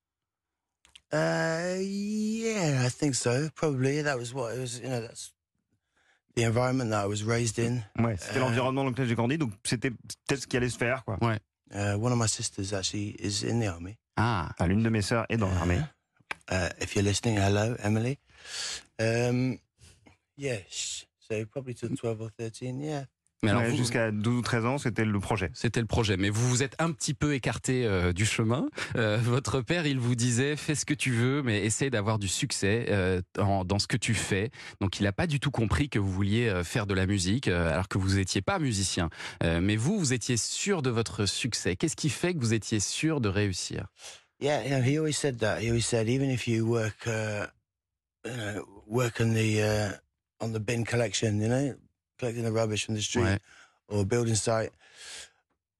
Uh, 1.12 1.80
yeah, 1.80 2.84
I 2.84 2.90
think 2.90 3.14
so. 3.14 3.48
Probably 3.54 4.02
that 4.02 4.16
was 4.18 4.34
what 4.34 4.54
it 4.54 4.60
was. 4.60 4.80
You 4.82 4.88
know, 4.88 5.00
that's 5.00 5.32
the 6.34 6.42
environment 6.42 6.90
that 6.90 7.04
I 7.04 7.06
was 7.06 7.22
raised 7.24 7.58
in. 7.58 7.82
Ouais, 7.96 8.16
c'était 8.18 8.40
l'environnement 8.40 8.82
dans 8.82 8.90
lequel 8.90 9.06
j'ai 9.06 9.14
grandi, 9.14 9.38
donc 9.38 9.52
c'était 9.64 9.90
peut-être 9.90 10.42
ce 10.42 10.46
qui 10.46 10.56
allait 10.56 10.68
se 10.68 10.78
faire. 10.78 11.04
Quoi. 11.04 11.18
Uh, 11.72 11.96
one 11.96 12.12
of 12.12 12.18
my 12.18 12.28
sisters 12.28 12.72
actually 12.72 13.16
is 13.20 13.44
in 13.44 13.60
the 13.60 13.68
army. 13.68 13.96
Ah, 14.16 14.54
Ah, 14.58 14.66
L'une 14.66 14.82
de 14.82 14.88
mes 14.88 15.02
sœurs 15.02 15.26
est 15.28 15.36
dans 15.36 15.50
l'armée. 15.50 15.80
Uh, 16.50 16.68
if 16.80 16.94
you're 16.94 17.02
listening, 17.04 17.36
hello, 17.38 17.74
Emily. 17.82 18.18
Um, 19.00 19.58
yeah, 20.36 20.58
sh- 20.70 21.04
so 21.18 21.44
probably 21.46 21.74
to 21.74 21.88
12 21.88 22.20
or 22.20 22.30
13. 22.38 22.80
Yeah. 22.80 23.04
Ouais, 23.42 23.70
vous- 23.70 23.76
Jusqu'à 23.76 24.10
12 24.10 24.38
ou 24.38 24.42
13 24.42 24.64
ans, 24.64 24.78
c'était 24.78 25.04
le 25.04 25.20
projet. 25.20 25.50
C'était 25.52 25.80
le 25.80 25.86
projet, 25.86 26.16
mais 26.16 26.30
vous 26.30 26.48
vous 26.48 26.62
êtes 26.62 26.74
un 26.78 26.90
petit 26.90 27.12
peu 27.12 27.34
écarté 27.34 27.84
euh, 27.86 28.12
du 28.12 28.24
chemin. 28.24 28.66
Euh, 28.96 29.18
votre 29.22 29.60
père, 29.60 29.86
il 29.86 29.98
vous 30.00 30.14
disait 30.14 30.56
fais 30.56 30.74
ce 30.74 30.86
que 30.86 30.94
tu 30.94 31.10
veux, 31.12 31.42
mais 31.42 31.62
essaye 31.64 31.90
d'avoir 31.90 32.18
du 32.18 32.28
succès 32.28 32.86
euh, 32.88 33.20
dans, 33.34 33.64
dans 33.64 33.78
ce 33.78 33.86
que 33.86 33.98
tu 33.98 34.14
fais. 34.14 34.50
Donc 34.80 34.98
il 35.00 35.02
n'a 35.02 35.12
pas 35.12 35.26
du 35.26 35.38
tout 35.38 35.50
compris 35.50 35.88
que 35.90 35.98
vous 35.98 36.10
vouliez 36.10 36.62
faire 36.64 36.86
de 36.86 36.94
la 36.94 37.06
musique, 37.06 37.48
euh, 37.48 37.70
alors 37.72 37.88
que 37.88 37.98
vous 37.98 38.14
n'étiez 38.16 38.40
pas 38.40 38.58
musicien. 38.58 39.10
Euh, 39.42 39.60
mais 39.60 39.76
vous, 39.76 39.98
vous 39.98 40.12
étiez 40.14 40.36
sûr 40.38 40.80
de 40.80 40.90
votre 40.90 41.26
succès. 41.26 41.76
Qu'est-ce 41.76 41.96
qui 41.96 42.08
fait 42.08 42.32
que 42.34 42.40
vous 42.40 42.54
étiez 42.54 42.80
sûr 42.80 43.20
de 43.20 43.28
réussir? 43.28 43.86
Yeah, 44.40 44.64
you 44.64 44.70
know, 44.70 44.82
he 44.82 44.98
always 44.98 45.12
said 45.14 45.38
that. 45.40 45.60
He 45.60 45.68
always 45.68 45.82
said, 45.86 46.08
even 46.08 46.30
if 46.30 46.46
you 46.48 46.66
work, 46.66 47.06
uh, 47.06 47.46
you 48.24 48.32
know, 48.36 48.66
work 48.86 49.20
on 49.20 49.32
the 49.34 49.60
uh, 49.62 49.92
on 50.40 50.52
the 50.52 50.58
bin 50.60 50.84
collection, 50.84 51.40
you 51.40 51.48
know, 51.48 51.74
collecting 52.18 52.44
the 52.44 52.52
rubbish 52.52 52.84
from 52.86 52.94
the 52.96 53.00
street 53.02 53.24
Ouais. 53.24 53.38
or 53.88 54.00
a 54.00 54.04
building 54.04 54.34
site, 54.34 54.72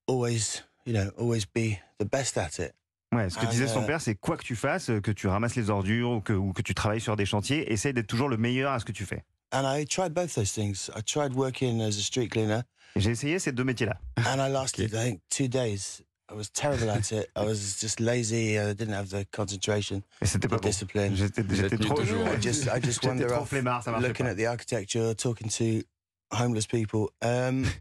always, 0.07 0.63
you 0.85 0.93
know, 0.93 1.11
always 1.19 1.45
be 1.47 1.79
the 1.99 2.05
best 2.05 2.37
at 2.39 2.59
it. 2.59 2.73
Ouais, 3.13 3.31
ce 3.31 3.39
que 3.39 3.47
disait 3.47 3.69
son 3.69 3.81
mais- 3.83 3.87
père, 3.87 4.01
c'est 4.01 4.15
quoi 4.17 4.37
que 4.37 4.43
tu 4.45 4.57
fasses, 4.57 4.91
que 5.03 5.11
tu 5.13 5.27
ramasses 5.29 5.55
les 5.57 5.71
ordures 5.71 6.11
ou 6.11 6.21
que, 6.21 6.33
ou 6.33 6.53
que 6.53 6.63
tu 6.63 6.75
travailles 6.75 7.01
sur 7.01 7.17
des 7.17 7.25
chantiers, 7.25 7.73
essaye 7.73 7.93
d'être 7.93 8.07
toujours 8.09 8.29
le 8.29 8.37
meilleur 8.37 8.73
à 8.73 8.79
ce 8.81 8.85
que 8.85 8.93
tu 8.93 9.07
fais. 9.07 9.25
And 9.53 9.63
I 9.65 9.87
tried 9.87 10.13
both 10.13 10.35
those 10.35 10.53
things. 10.53 10.91
I 10.97 11.03
tried 11.03 11.33
working 11.35 11.81
as 11.81 11.97
a 11.99 12.03
street 12.03 12.29
cleaner, 12.31 12.63
Et 12.97 13.01
J'ai 13.01 13.11
essayé 13.11 13.39
ces 13.39 13.53
deux 13.53 13.63
métiers-là. 13.65 13.97
and 14.19 14.41
I 14.41 14.51
lasted, 14.51 14.91
I 14.93 15.11
think, 15.11 15.21
two 15.31 15.49
days. 15.49 16.03
I 16.29 16.35
was 16.35 16.51
terrible 16.53 16.91
at 16.91 17.13
it. 17.13 17.31
I 17.37 17.45
was 17.45 17.79
just 17.81 18.01
lazy. 18.01 18.59
I 18.59 18.75
didn't 18.75 18.95
have 18.95 19.11
the 19.11 19.25
concentration, 19.31 20.03
Et 20.21 20.27
c'était 20.27 20.49
pas 20.49 20.57
the 20.57 20.63
bon. 20.63 20.69
discipline. 20.69 21.15
J'étais 21.15 21.79
trop, 21.79 21.95
toujours, 21.95 22.27
I 22.37 22.43
just, 22.43 22.65
I 22.67 22.81
just 22.83 22.95
j'étais 22.95 23.07
wander 23.09 23.27
trop 23.27 23.43
off, 23.43 23.49
flemmard, 23.51 23.83
ça 23.85 23.93
marchait 23.93 24.09
looking 24.09 24.27
pas. 24.27 24.33
at 24.33 24.35
the 24.35 24.47
architecture, 24.47 25.15
talking 25.15 25.49
to 25.49 25.87
homeless 26.33 26.67
people. 26.67 27.09
Um, 27.23 27.65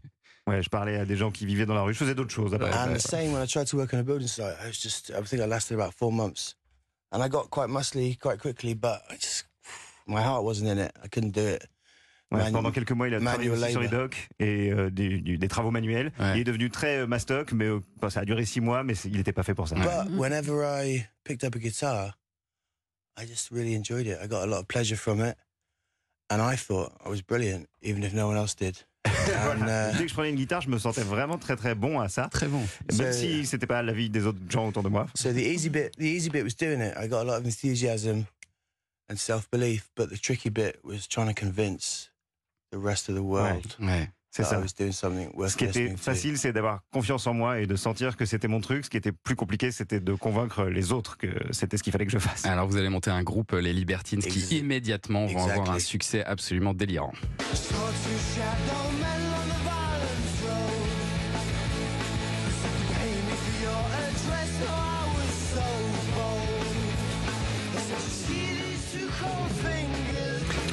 Ouais, 0.48 0.62
je 0.62 0.68
parlais 0.68 0.96
à 0.96 1.04
des 1.04 1.16
gens 1.16 1.32
qui 1.32 1.44
vivaient 1.44 1.66
dans 1.66 1.74
la 1.74 1.82
rue. 1.82 1.92
Je 1.92 1.98
faisais 1.98 2.14
d'autres 2.14 2.30
choses. 2.32 2.54
après. 2.54 2.72
And 2.72 2.94
the 2.94 3.00
same 3.00 3.32
when 3.32 3.42
I 3.42 3.48
tried 3.48 3.66
to 3.66 3.76
work 3.76 3.92
on 3.92 3.98
a 3.98 4.04
building 4.04 4.28
site. 4.28 4.54
I 4.62 4.68
was 4.68 4.80
just, 4.80 5.10
I 5.10 5.20
think 5.24 5.42
I 5.42 5.46
lasted 5.46 5.74
about 5.74 5.92
four 5.92 6.12
months, 6.12 6.54
and 7.10 7.20
I 7.20 7.28
got 7.28 7.50
quite 7.50 7.68
muscly 7.68 8.16
quite 8.16 8.38
quickly. 8.38 8.74
But 8.74 9.02
I 9.10 9.16
just, 9.16 9.46
my 10.06 10.22
heart 10.22 10.44
wasn't 10.44 10.68
in 10.70 10.78
it. 10.78 10.92
I 11.02 11.08
couldn't 11.08 11.32
do 11.32 11.44
it. 11.44 11.66
Ouais, 12.30 12.48
pendant 12.52 12.70
quelques 12.70 12.92
mois, 12.92 13.08
il 13.08 13.14
a 13.14 13.20
travaillé 13.20 13.48
manual 13.48 13.62
aussi 13.64 13.72
sur 13.72 13.80
les 13.80 13.86
labor. 13.88 14.00
docks 14.02 14.28
et 14.38 14.72
euh, 14.72 14.88
des, 14.90 15.20
des 15.20 15.48
travaux 15.48 15.72
manuels. 15.72 16.12
Ouais. 16.20 16.34
Il 16.34 16.40
est 16.40 16.44
devenu 16.44 16.70
très 16.70 16.98
euh, 16.98 17.06
mastoc, 17.08 17.52
mais 17.52 17.66
euh, 17.66 17.80
ça 18.08 18.20
a 18.20 18.24
duré 18.24 18.44
six 18.44 18.60
mois, 18.60 18.84
mais 18.84 18.94
il 19.04 19.16
n'était 19.16 19.32
pas 19.32 19.42
fait 19.44 19.54
pour 19.54 19.66
ça. 19.66 19.74
But 19.74 20.12
whenever 20.16 20.64
I 20.64 21.06
picked 21.24 21.42
up 21.44 21.56
a 21.56 21.58
guitar, 21.58 22.16
I 23.18 23.26
just 23.26 23.50
really 23.50 23.74
enjoyed 23.74 24.06
it. 24.06 24.18
I 24.22 24.28
got 24.28 24.42
a 24.42 24.46
lot 24.46 24.58
of 24.60 24.66
pleasure 24.68 24.96
from 24.96 25.20
it, 25.24 25.36
and 26.30 26.40
I 26.40 26.56
thought 26.56 26.92
I 27.04 27.08
was 27.08 27.22
brilliant, 27.22 27.66
even 27.82 28.02
if 28.02 28.12
no 28.12 28.26
one 28.28 28.36
else 28.36 28.54
did. 28.54 28.76
And, 29.06 29.58
Voilà. 29.60 29.90
uh, 29.90 29.96
Dès 29.96 30.02
que 30.04 30.08
je 30.08 30.14
prenais 30.14 30.30
une 30.30 30.36
guitare, 30.36 30.60
je 30.62 30.68
me 30.68 30.78
sentais 30.78 31.02
vraiment 31.02 31.38
très 31.38 31.56
très 31.56 31.74
bon 31.74 32.00
à 32.00 32.08
ça. 32.08 32.28
Très 32.30 32.48
bon. 32.48 32.58
Même 32.98 33.12
C'est- 33.12 33.12
si 33.12 33.46
c'était 33.46 33.66
pas 33.66 33.82
l'avis 33.82 34.10
des 34.10 34.26
autres 34.26 34.38
gens 34.48 34.66
autour 34.68 34.82
de 34.82 34.88
moi. 34.88 35.06
so 35.14 35.32
the 35.32 35.36
easy 35.38 35.68
bit, 35.68 35.92
the 35.96 36.02
easy 36.02 36.28
bit 36.28 36.42
was 36.42 36.56
doing 36.58 36.80
it. 36.80 36.92
I 36.96 37.06
got 37.08 37.20
a 37.20 37.24
lot 37.24 37.38
of 37.38 37.44
enthusiasm 37.46 38.26
and 39.08 39.16
self-belief, 39.16 39.88
but 39.96 40.08
the 40.10 40.18
tricky 40.20 40.50
bit 40.50 40.78
was 40.84 41.06
trying 41.08 41.28
to 41.32 41.34
convince 41.34 42.10
the 42.72 42.78
rest 42.78 43.08
of 43.08 43.14
the 43.14 43.22
world 43.22 43.76
Ouais. 43.80 44.08
C'est 44.36 44.42
that 44.42 44.92
ça. 44.92 45.10
Ce 45.48 45.56
qui 45.56 45.64
était 45.64 45.96
facile, 45.96 46.36
c'est 46.36 46.52
d'avoir 46.52 46.80
confiance 46.92 47.26
en 47.26 47.34
moi 47.34 47.60
et 47.60 47.66
de 47.66 47.76
sentir 47.76 48.16
que 48.16 48.26
c'était 48.26 48.48
mon 48.48 48.60
truc. 48.60 48.84
Ce 48.84 48.90
qui 48.90 48.96
était 48.96 49.12
plus 49.12 49.36
compliqué, 49.36 49.70
c'était 49.72 50.00
de 50.00 50.12
convaincre 50.12 50.64
les 50.64 50.92
autres 50.92 51.16
que 51.16 51.28
c'était 51.52 51.76
ce 51.76 51.82
qu'il 51.82 51.92
fallait 51.92 52.06
que 52.06 52.12
je 52.12 52.18
fasse. 52.18 52.44
Alors 52.44 52.68
vous 52.68 52.76
allez 52.76 52.88
monter 52.88 53.10
un 53.10 53.22
groupe, 53.22 53.52
les 53.52 53.72
Libertines, 53.72 54.20
qui 54.20 54.58
immédiatement 54.58 55.26
vont 55.26 55.48
avoir 55.48 55.70
un 55.70 55.78
succès 55.78 56.24
absolument 56.24 56.74
délirant. 56.74 57.12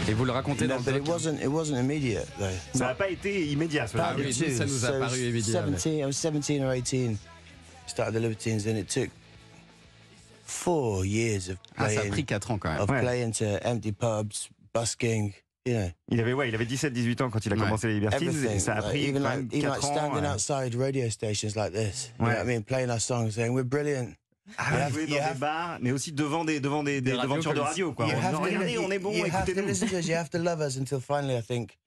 Et 0.10 0.14
vous 0.14 0.26
le 0.26 0.32
racontez 0.32 0.68
dans 0.68 0.76
le 0.78 0.82
but 0.82 0.96
it 0.96 1.04
doc. 1.04 1.08
wasn't. 1.16 1.40
It 1.42 1.48
wasn't 1.48 1.78
immediate 1.78 2.28
though. 2.38 2.50
Ça 2.74 2.88
n'a 2.88 2.94
pas 2.96 3.10
été 3.10 3.48
immédiat. 3.48 3.88
cela. 3.88 4.08
Ah 4.10 4.14
oui, 4.18 4.24
Partly 4.24 4.52
nous, 4.52 4.58
ça 4.58 4.66
nous 4.66 4.86
a 4.86 5.00
paru 5.00 5.18
évident, 5.20 5.62
mais- 5.66 5.72
17, 5.72 5.94
I 6.00 6.06
was 6.06 6.12
17 6.14 6.62
or 6.64 6.74
18. 6.74 7.18
Started 7.88 8.14
the 8.14 8.22
Libertines, 8.22 8.68
and 8.68 8.78
it 8.78 8.88
took 8.88 9.10
four 10.46 11.06
years 11.06 11.50
of 11.50 11.58
Ah, 11.78 11.84
ça 11.86 11.86
a 11.86 11.94
playing, 11.96 12.12
pris 12.12 12.26
4 12.26 12.52
ans 12.52 12.58
quand 12.58 12.72
même. 12.72 12.82
of 12.82 12.90
Ouais. 12.90 13.02
playing 13.02 13.32
to 13.34 13.46
empty 13.64 13.92
pubs, 13.92 14.50
busking. 14.74 15.34
You 15.66 15.74
know, 15.76 15.90
Il 16.10 16.20
avait, 16.20 16.34
ouais, 16.34 16.50
il 16.50 16.56
avait 16.56 16.66
17-18 16.66 17.22
ans 17.22 17.30
quand 17.30 17.46
il 17.46 17.54
a 17.54 17.56
Ouais. 17.56 17.62
commencé 17.62 17.88
les 17.88 17.94
Libertines. 17.96 18.28
everything. 18.28 18.56
Et 18.58 18.60
ça 18.60 18.74
a 18.74 18.76
Like, 18.82 18.90
pris 18.90 19.00
even 19.08 19.14
quand 19.24 19.30
like, 19.30 19.38
même 19.38 19.48
even 19.54 19.62
4 19.62 19.76
like 19.76 19.84
ans. 19.86 19.96
standing 20.12 20.26
outside 20.30 20.76
radio 20.76 21.10
stations 21.10 21.56
like 21.56 21.72
this. 21.72 22.12
You 22.20 22.26
know 22.26 22.34
what 22.34 22.42
I 22.42 22.46
mean? 22.46 22.64
Playing 22.64 22.90
our 22.90 23.00
songs, 23.00 23.32
saying 23.32 23.54
we're 23.54 23.64
brilliant. 23.64 24.16
Ah, 24.58 24.90
jouer 24.90 25.08
dans 25.08 25.16
des 25.16 25.40
bars, 25.40 25.78
mais 25.82 25.92
aussi 25.92 26.12
devant 26.12 26.44
des, 26.44 26.60
devant 26.60 26.84
des, 26.84 27.00
des, 27.02 27.12
Des 27.12 27.18
radios 27.18 27.30
devantures 27.32 27.54
de 27.54 27.60
radio. 27.62 27.94
Quoi. 27.94 28.08
Regardez, 28.08 28.78
on 28.78 28.92
est 28.92 29.00
bon, 29.00 29.14
écoutez-nous. 29.14 29.70
You 30.02 30.16
have 30.16 30.30
to 30.32 30.38
love 30.38 30.60
us 30.62 30.78
until 30.78 31.00
finally, 31.00 31.38
I 31.38 31.42
think, 31.42 31.78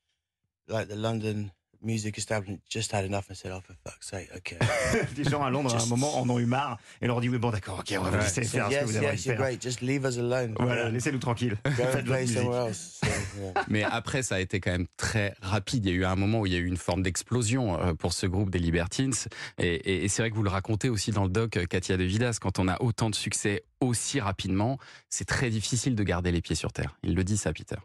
like 0.68 0.88
the 0.88 0.96
London 0.96 1.50
music 1.83 2.18
establishment 2.18 2.61
just 2.71 2.92
had 2.92 3.04
enough 3.04 3.25
and 3.30 3.35
said, 3.35 3.52
"Oh, 3.52 3.61
for 3.61 3.75
fuck's 3.85 4.09
sake, 4.11 4.30
okay." 4.37 4.59
Les 5.16 5.25
gens 5.25 5.42
à 5.45 5.50
Londres, 5.50 5.75
à 5.75 5.83
un 5.83 5.87
moment, 5.87 6.18
en 6.18 6.28
ont 6.30 6.38
eu 6.38 6.47
marre 6.47 6.78
et 7.00 7.06
leur 7.06 7.21
dit 7.21 7.28
Oui, 7.28 7.38
bon, 7.38 7.50
d'accord, 7.50 7.78
ok, 7.80 7.95
on 7.99 8.02
va 8.02 8.11
vous 8.11 8.16
laisser 8.18 8.42
faire 8.45 8.66
ce 8.66 8.71
que 8.71 8.75
yes, 8.75 8.85
vous 8.85 8.97
avez 8.97 9.06
you're 9.06 9.16
faire. 9.18 9.37
great. 9.37 9.62
Just 9.62 9.80
leave 9.80 10.04
us 10.04 10.18
alone. 10.18 10.54
Voilà, 10.59 10.83
Yeah. 10.85 10.90
laissez-nous 10.90 11.18
tranquilles. 11.18 11.56
Go 11.64 11.71
Faites 11.71 11.87
and 11.87 11.90
votre 11.92 12.04
play 12.04 12.21
musique. 12.23 12.38
somewhere 12.38 12.68
else. 12.68 13.00
So, 13.02 13.09
yeah. 13.40 13.64
Mais 13.68 13.83
après, 13.85 14.23
ça 14.23 14.37
a 14.37 14.40
été 14.40 14.61
quand 14.61 14.73
même 14.73 14.87
très 14.97 15.35
rapide. 15.40 15.85
Il 15.87 15.90
y 15.90 15.92
a 15.92 15.97
eu 15.97 16.04
un 16.04 16.16
moment 16.16 16.40
où 16.40 16.47
il 16.47 16.52
y 16.52 16.56
a 16.56 16.59
eu 16.59 16.66
une 16.66 16.76
forme 16.76 17.02
d'explosion 17.02 17.80
euh, 17.80 17.95
pour 17.95 18.12
ce 18.12 18.26
groupe 18.26 18.50
des 18.50 18.59
Libertines. 18.59 19.12
Et, 19.59 19.66
et- 19.75 20.04
et 20.04 20.09
c'est 20.09 20.23
vrai 20.23 20.30
que 20.30 20.37
vous 20.37 20.42
le 20.42 20.50
racontez 20.50 20.88
aussi 20.88 21.11
dans 21.11 21.25
le 21.25 21.30
doc, 21.30 21.56
euh, 21.56 21.66
Katia 21.66 21.97
De 21.97 22.04
Vidas, 22.04 22.38
quand 22.40 22.59
on 22.59 22.68
a 22.68 22.80
autant 22.83 23.11
de 23.11 23.14
succès 23.14 23.64
aussi 23.80 24.21
rapidement, 24.21 24.78
c'est 25.11 25.25
très 25.26 25.50
difficile 25.50 25.95
de 25.95 26.02
garder 26.02 26.33
les 26.33 26.40
pieds 26.40 26.56
sur 26.56 26.73
terre. 26.73 26.97
Il 27.02 27.14
le 27.14 27.25
dit 27.25 27.37
ça, 27.37 27.52
Peter. 27.52 27.76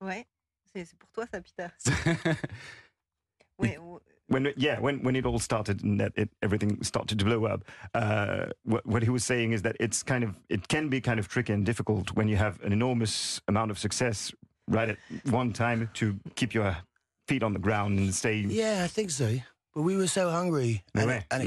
Ouais, 0.00 0.26
c'est 0.74 0.94
pour 0.98 1.10
toi 1.10 1.24
ça, 1.32 1.40
Peter. 1.40 1.68
Ouais, 3.60 3.76
ou- 3.78 4.00
when 4.28 4.52
yeah 4.56 4.78
when 4.80 5.02
when 5.02 5.16
it 5.16 5.24
all 5.26 5.38
started 5.38 5.82
and 5.82 5.98
that 6.00 6.12
it, 6.16 6.28
everything 6.42 6.82
started 6.82 7.18
to 7.18 7.24
blow 7.24 7.46
up 7.46 7.64
uh, 7.94 8.46
what, 8.64 8.84
what 8.86 9.02
he 9.02 9.10
was 9.10 9.24
saying 9.24 9.52
is 9.52 9.62
that 9.62 9.74
it's 9.80 10.02
kind 10.02 10.22
of 10.22 10.36
it 10.48 10.68
can 10.68 10.88
be 10.88 11.00
kind 11.00 11.18
of 11.18 11.28
tricky 11.28 11.52
and 11.52 11.64
difficult 11.64 12.12
when 12.14 12.28
you 12.28 12.36
have 12.36 12.60
an 12.62 12.72
enormous 12.72 13.40
amount 13.48 13.70
of 13.70 13.78
success 13.78 14.32
right 14.68 14.90
at 14.90 14.98
one 15.30 15.52
time 15.52 15.88
to 15.94 16.14
keep 16.36 16.52
your 16.54 16.76
feet 17.26 17.42
on 17.42 17.52
the 17.52 17.58
ground 17.58 17.98
and 17.98 18.14
stay 18.14 18.36
Yeah, 18.40 18.84
I 18.84 18.86
think 18.88 19.10
so. 19.10 19.28
But 19.74 19.82
we 19.82 19.96
were 19.96 20.06
so 20.08 20.30
hungry 20.30 20.82
and, 20.94 21.06
Ouais. 21.06 21.24
and 21.30 21.42
Mm. 21.42 21.46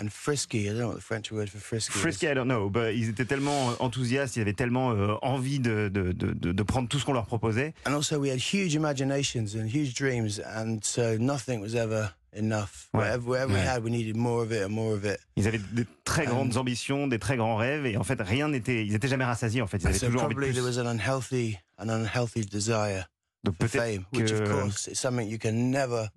And 0.00 0.08
frisky. 0.10 0.66
I 0.68 0.72
don't 0.72 0.78
know 0.78 0.88
what 0.88 0.96
the 0.96 1.02
French 1.02 1.30
word 1.30 1.48
for 1.50 1.58
frisky 1.58 1.92
is. 1.94 2.00
frisky 2.00 2.26
I 2.26 2.34
don't 2.34 2.48
know 2.48 2.70
but 2.70 2.94
ils 2.94 3.08
étaient 3.10 3.26
tellement 3.26 3.74
enthousiastes 3.80 4.36
ils 4.36 4.42
avaient 4.42 4.54
tellement 4.54 4.92
euh, 4.92 5.16
envie 5.22 5.58
de, 5.60 5.88
de, 5.88 6.12
de, 6.12 6.32
de, 6.52 6.62
prendre 6.62 6.88
tout 6.88 6.98
ce 6.98 7.04
qu'on 7.04 7.12
leur 7.12 7.26
proposait 7.26 7.74
And 7.86 7.92
also, 7.94 8.18
we 8.18 8.30
had 8.30 8.38
huge 8.40 8.74
imaginations 8.74 9.54
and 9.54 9.66
huge 9.66 9.94
dreams, 9.94 10.40
and 10.56 10.78
so 10.82 11.16
nothing 11.18 11.60
was 11.60 11.74
ever 11.74 12.14
enough. 12.32 12.88
Ouais. 12.94 13.00
Whatever, 13.00 13.28
whatever 13.28 13.52
we 13.54 13.60
had, 13.60 13.82
we 13.84 13.90
needed 13.90 14.16
more 14.16 14.42
of 14.42 14.52
it 14.52 14.62
and 14.62 14.70
more 14.70 14.94
of 14.94 15.04
it. 15.04 15.18
ils 15.36 15.48
avaient 15.48 15.60
des 15.72 15.84
très 16.04 16.26
grandes 16.26 16.56
ambitions 16.56 17.06
des 17.08 17.18
très 17.18 17.36
grands 17.36 17.56
rêves 17.56 17.86
et 17.86 17.96
en 17.96 18.04
fait 18.04 18.20
rien 18.20 18.48
n'était 18.48 18.86
ils 18.86 18.94
étaient 18.94 19.08
jamais 19.08 19.24
rassasiés 19.24 19.62
en 19.62 19.66
fait 19.66 19.78
ils 19.78 19.86
And 19.86 19.90
avaient 19.90 19.98
so 19.98 20.06
toujours 20.06 20.22
envie 20.24 20.34
de 20.34 20.40
probably 20.40 20.52
plus 20.52 20.62
there 20.62 20.64
was 20.64 20.78
an 20.78 20.86
unhealthy, 20.90 21.58
an 21.78 21.88
unhealthy 21.88 22.44
desire 22.46 23.08
donc 23.42 23.56
for 23.56 23.66
peut-être 23.68 23.82
fame, 23.84 24.04
which 24.12 24.30
of 24.32 24.44
que- 24.44 24.48
course 24.50 24.86
is 24.88 24.94
something 24.96 25.28
you 25.28 25.38
can 25.38 25.70
never. 25.70 26.08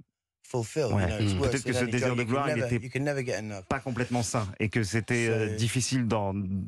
Ouais. 0.93 1.05
Mm. 1.05 1.39
worse 1.39 1.49
Peut-être 1.49 1.63
que 1.63 1.73
ce 1.73 1.85
désir 1.85 2.15
de 2.15 2.23
gloire, 2.23 2.47
il 2.49 2.55
never- 2.55 2.75
était- 2.75 2.85
you 2.85 2.91
can 2.93 2.99
never 3.01 3.25
get 3.25 3.37
enough. 3.39 3.63
pas 3.67 3.79
complètement 3.79 4.23
sain 4.23 4.47
et 4.59 4.69
que 4.69 4.83
c'était 4.83 5.27
euh, 5.29 5.55
difficile 5.55 6.07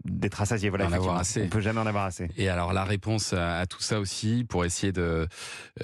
d'être 0.05 0.35
rassasié. 0.35 0.69
Voilà, 0.69 0.85
avoir 0.85 1.17
assez. 1.17 1.43
On 1.43 1.49
peut 1.49 1.61
jamais 1.61 1.79
en 1.79 1.85
avoir 1.85 2.05
assez. 2.05 2.29
Et 2.37 2.49
alors 2.49 2.73
la 2.73 2.83
réponse 2.83 3.33
à, 3.33 3.59
à 3.59 3.65
tout 3.65 3.81
ça 3.81 3.99
aussi, 3.99 4.45
pour 4.47 4.65
essayer 4.65 4.91
de 4.91 5.27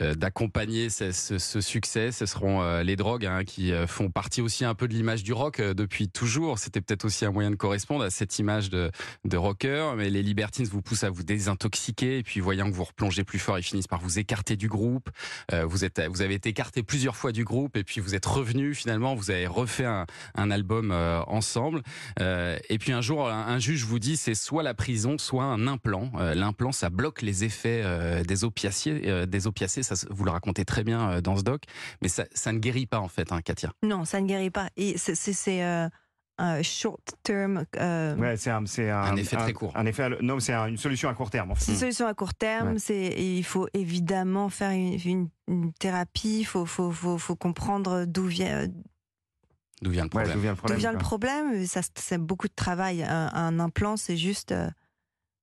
euh, 0.02 0.16
d'accompagner 0.16 0.90
ce, 0.90 1.12
ce- 1.12 1.38
ce 1.38 1.62
succès, 1.62 2.12
ce 2.12 2.26
seront 2.26 2.62
euh, 2.62 2.84
les 2.84 2.96
drogues 2.96 3.26
hein, 3.26 3.44
qui 3.44 3.72
font 3.88 4.10
partie 4.10 4.42
aussi 4.42 4.66
un 4.66 4.74
peu 4.76 4.88
de 4.88 4.94
l'image 4.94 5.24
du 5.24 5.34
rock 5.34 5.60
euh, 5.60 5.74
depuis 5.74 6.08
toujours. 6.10 6.60
C'était 6.60 6.82
peut-être 6.82 7.06
aussi 7.06 7.26
un 7.26 7.32
moyen 7.32 7.52
de 7.52 7.56
correspondre 7.56 8.04
à 8.04 8.10
cette 8.10 8.40
image 8.40 8.70
de, 8.70 8.92
de 9.26 9.38
rocker. 9.38 9.94
Mais 9.98 10.10
les 10.10 10.24
Libertines 10.24 10.66
vous 10.66 10.82
poussent 10.82 11.04
à 11.04 11.10
vous 11.10 11.24
désintoxiquer 11.24 12.20
et 12.20 12.24
puis 12.24 12.40
voyant 12.40 12.70
que 12.70 12.76
vous 12.76 12.84
replongez 12.86 13.24
plus 13.24 13.40
fort, 13.40 13.60
ils 13.60 13.64
finissent 13.64 13.88
par 13.88 14.00
vous 14.02 14.18
écarter 14.20 14.56
du 14.56 14.68
groupe. 14.68 15.10
Euh, 15.52 15.66
vous 15.66 15.84
êtes, 15.84 16.02
vous 16.10 16.22
avez 16.22 16.36
été 16.36 16.50
écarté 16.50 16.84
plusieurs 16.84 17.16
fois 17.16 17.32
du 17.32 17.44
groupe 17.44 17.76
et 17.78 17.84
puis 17.84 17.91
vous 18.00 18.16
êtes 18.16 18.26
revenu 18.26 18.74
finalement. 18.74 19.16
Vous 19.16 19.32
avez 19.32 19.48
refait 19.48 19.86
un, 19.86 20.52
album 20.52 20.92
euh, 20.92 21.22
ensemble. 21.28 21.82
Euh, 22.20 22.58
et 22.70 22.78
puis 22.78 22.92
un 22.92 23.02
jour, 23.02 23.30
un, 23.30 23.60
juge 23.60 23.84
vous 23.84 24.00
dit 24.00 24.18
c'est 24.18 24.36
soit 24.36 24.64
la 24.64 24.74
prison, 24.74 25.18
soit 25.18 25.44
un 25.44 25.68
implant. 25.68 26.12
Euh, 26.18 26.34
L'implant, 26.34 26.72
ça 26.72 26.90
bloque 26.90 27.22
les 27.22 27.44
effets 27.44 27.84
des 28.24 28.44
opiacés. 28.44 29.26
des 29.28 29.48
opiacés, 29.48 29.84
ça, 29.84 29.96
vous 30.10 30.24
le 30.24 30.32
racontez 30.32 30.66
très 30.66 30.84
bien 30.84 31.22
dans 31.22 31.36
ce 31.36 31.44
doc, 31.44 31.64
mais 32.02 32.08
ça, 32.08 32.26
ne 32.52 32.60
guérit 32.60 32.86
pas 32.86 33.00
en 33.00 33.08
fait, 33.08 33.32
hein, 33.32 33.42
Katia. 33.42 33.74
Non, 33.84 34.06
ça 34.06 34.22
ne 34.22 34.28
guérit 34.28 34.50
pas. 34.50 34.70
Et 34.78 34.98
c'est- 34.98 35.12
un 36.44 36.62
short 36.64 37.14
term. 37.24 37.66
euh, 37.78 38.16
Ouais, 38.18 38.36
c'est 38.38 38.50
un, 38.50 38.66
c'est 38.66 38.90
un, 38.90 39.02
Un 39.04 39.16
effet 39.16 39.36
très 39.38 39.54
court. 39.54 39.72
Un 39.76 39.86
effet, 39.86 40.10
non, 40.22 40.40
c'est 40.40 40.54
un- 40.54 40.68
une 40.68 40.78
solution 40.78 41.08
à 41.10 41.14
court 41.14 41.30
terme. 41.30 41.52
En 41.52 41.56
fait. 41.56 41.66
C'est 41.66 41.72
une 41.74 41.78
solution 41.78 42.08
à 42.08 42.14
court 42.14 42.34
terme. 42.34 42.74
Ouais. 42.74 42.80
C'est 42.80 43.08
il 43.22 43.44
faut 43.44 43.68
évidemment 43.74 44.50
faire 44.50 44.72
une, 44.72 44.98
une- 45.06 45.30
une 45.48 45.74
thérapie. 45.74 46.40
Il 46.40 46.46
faut, 46.46 46.66
faut, 46.66 46.92
faut, 46.92 47.18
faut 47.18 47.36
comprendre 47.36 48.06
d'où 48.06 48.26
vient, 48.26 48.68
D'où 49.82 49.90
vient 49.92 50.04
le 50.04 50.06
Ouais, 50.16 50.24
problème 50.24 50.36
d'où 50.36 50.42
vient 50.42 50.52
le 50.52 50.56
d'où 50.56 50.60
problème 50.60 50.80
vient 50.80 50.92
le 50.92 50.98
quoi. 50.98 51.04
problème. 51.08 51.66
Ça, 51.66 51.82
c'est 51.96 52.18
beaucoup 52.20 52.48
de 52.48 52.54
travail. 52.56 53.04
Un, 53.04 53.30
un 53.34 53.60
implant, 53.60 53.98
c'est 53.98 54.16
juste 54.18 54.52
euh, 54.52 54.70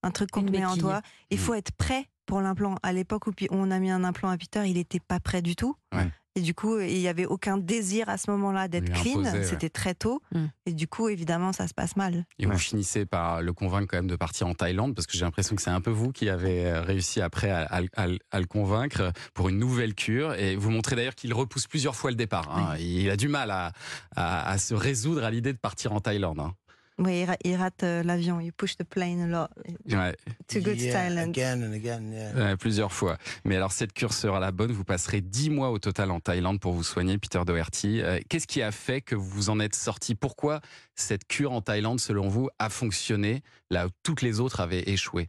un 0.05 0.11
truc 0.13 0.31
qu'on 0.31 0.43
met 0.43 0.65
en 0.65 0.77
toi. 0.77 1.03
Il 1.31 1.39
Mm. 1.39 1.41
faut 1.41 1.55
être 1.55 1.73
prêt 1.73 2.07
pour 2.29 2.41
l'implant. 2.41 2.77
À 2.85 2.93
l'époque 2.93 3.27
où 3.27 3.33
on 3.51 3.71
a 3.73 3.79
mis 3.81 3.91
un 3.91 4.05
implant 4.05 4.29
à 4.29 4.37
Peter, 4.39 4.63
il 4.67 4.75
n'était 4.75 5.01
pas 5.01 5.19
prêt 5.19 5.43
du 5.43 5.57
tout. 5.57 5.75
Ouais. 5.93 6.07
Et 6.37 6.41
du 6.41 6.55
coup, 6.55 6.79
il 6.79 6.97
n'y 7.01 7.09
avait 7.09 7.27
aucun 7.27 7.57
désir 7.59 8.09
à 8.09 8.17
ce 8.17 8.31
moment-là 8.31 8.69
d'être 8.69 8.93
clean. 8.93 9.25
ouais. 9.25 9.43
C'était 9.43 9.71
très 9.71 9.95
tôt. 9.95 10.23
Mm. 10.33 10.45
Et 10.67 10.73
du 10.73 10.87
coup, 10.87 11.09
évidemment, 11.09 11.53
ça 11.53 11.67
se 11.67 11.75
passe 11.75 11.97
mal. 11.97 12.27
Et 12.39 12.47
Ouais. 12.47 12.53
vous 12.53 12.59
finissez 12.61 13.07
par 13.07 13.43
le 13.43 13.53
convaincre 13.53 13.89
quand 13.91 13.97
même 13.97 14.07
de 14.07 14.15
partir 14.15 14.47
en 14.47 14.55
Thaïlande, 14.55 14.95
parce 14.95 15.09
que 15.09 15.15
j'ai 15.15 15.25
l'impression 15.25 15.57
que 15.57 15.63
c'est 15.63 15.71
un 15.71 15.81
peu 15.81 15.91
vous 15.91 16.13
qui 16.13 16.29
avez 16.29 16.67
euh, 16.67 16.83
réussi 16.83 17.21
après 17.21 17.51
à, 17.51 17.63
à- 17.63 17.81
à- 17.97 18.07
à 18.31 18.39
le 18.41 18.47
convaincre 18.47 19.11
pour 19.35 19.49
une 19.49 19.59
nouvelle 19.59 19.95
cure. 19.97 20.35
Et 20.35 20.55
vous 20.55 20.71
montrez 20.71 20.95
d'ailleurs 20.95 21.17
qu'il 21.17 21.35
repousse 21.35 21.67
plusieurs 21.67 21.97
fois 21.97 22.11
le 22.11 22.17
départ. 22.17 22.57
hein. 22.57 22.77
Il 22.79 23.11
a 23.11 23.17
du 23.17 23.27
mal 23.27 23.51
à, 23.51 23.73
à- 24.15 24.49
à 24.49 24.59
se 24.59 24.75
résoudre 24.75 25.25
à 25.25 25.33
l'idée 25.33 25.53
de 25.53 25.59
partir 25.59 25.93
en 25.93 25.99
Thaïlande. 26.01 26.39
hein. 26.39 26.55
Oui, 27.01 27.21
il, 27.21 27.25
ra- 27.27 27.37
il 27.45 27.55
rate 27.55 27.85
euh, 27.85 28.03
l'avion. 28.03 28.41
Il 28.41 28.53
push 28.53 28.77
the 28.77 28.83
plane 28.83 29.21
a 29.21 29.27
lot. 29.27 29.49
Ouais, 29.97 30.17
To 30.49 30.59
go 30.61 30.73
to 30.73 30.77
Yeah, 30.77 30.93
Thailand. 30.93 31.29
again 31.31 31.63
and 31.63 31.73
again. 31.73 32.11
Yeah. 32.13 32.35
ouais, 32.35 32.57
plusieurs 32.57 32.93
fois. 32.93 33.17
Mais 33.45 33.55
alors 33.55 33.71
cette 33.71 33.93
cure 33.93 34.13
sera 34.13 34.41
la 34.41 34.51
bonne. 34.51 34.73
Vous 34.73 34.83
passerez 34.85 35.21
10 35.21 35.51
mois 35.51 35.71
au 35.71 35.79
total 35.79 36.11
en 36.11 36.19
Thaïlande 36.19 36.59
pour 36.59 36.73
vous 36.73 36.83
soigner, 36.83 37.17
Peter 37.19 37.41
Doherty. 37.47 38.01
Euh, 38.03 38.19
Qu'est-ce 38.29 38.49
qui 38.49 38.63
a 38.63 38.73
fait 38.73 39.01
que 39.01 39.15
vous 39.15 39.29
vous 39.29 39.51
en 39.51 39.61
êtes 39.61 39.77
sorti? 39.77 40.17
Pourquoi 40.17 40.61
cette 40.97 41.27
cure 41.29 41.53
en 41.53 41.61
Thaïlande, 41.61 42.01
selon 42.01 42.29
vous, 42.29 42.49
a 42.59 42.69
fonctionné 42.69 43.43
là 43.71 43.87
où 43.87 43.91
toutes 44.03 44.23
les 44.23 44.41
autres 44.41 44.59
avaient 44.61 44.89
échoué? 44.91 45.29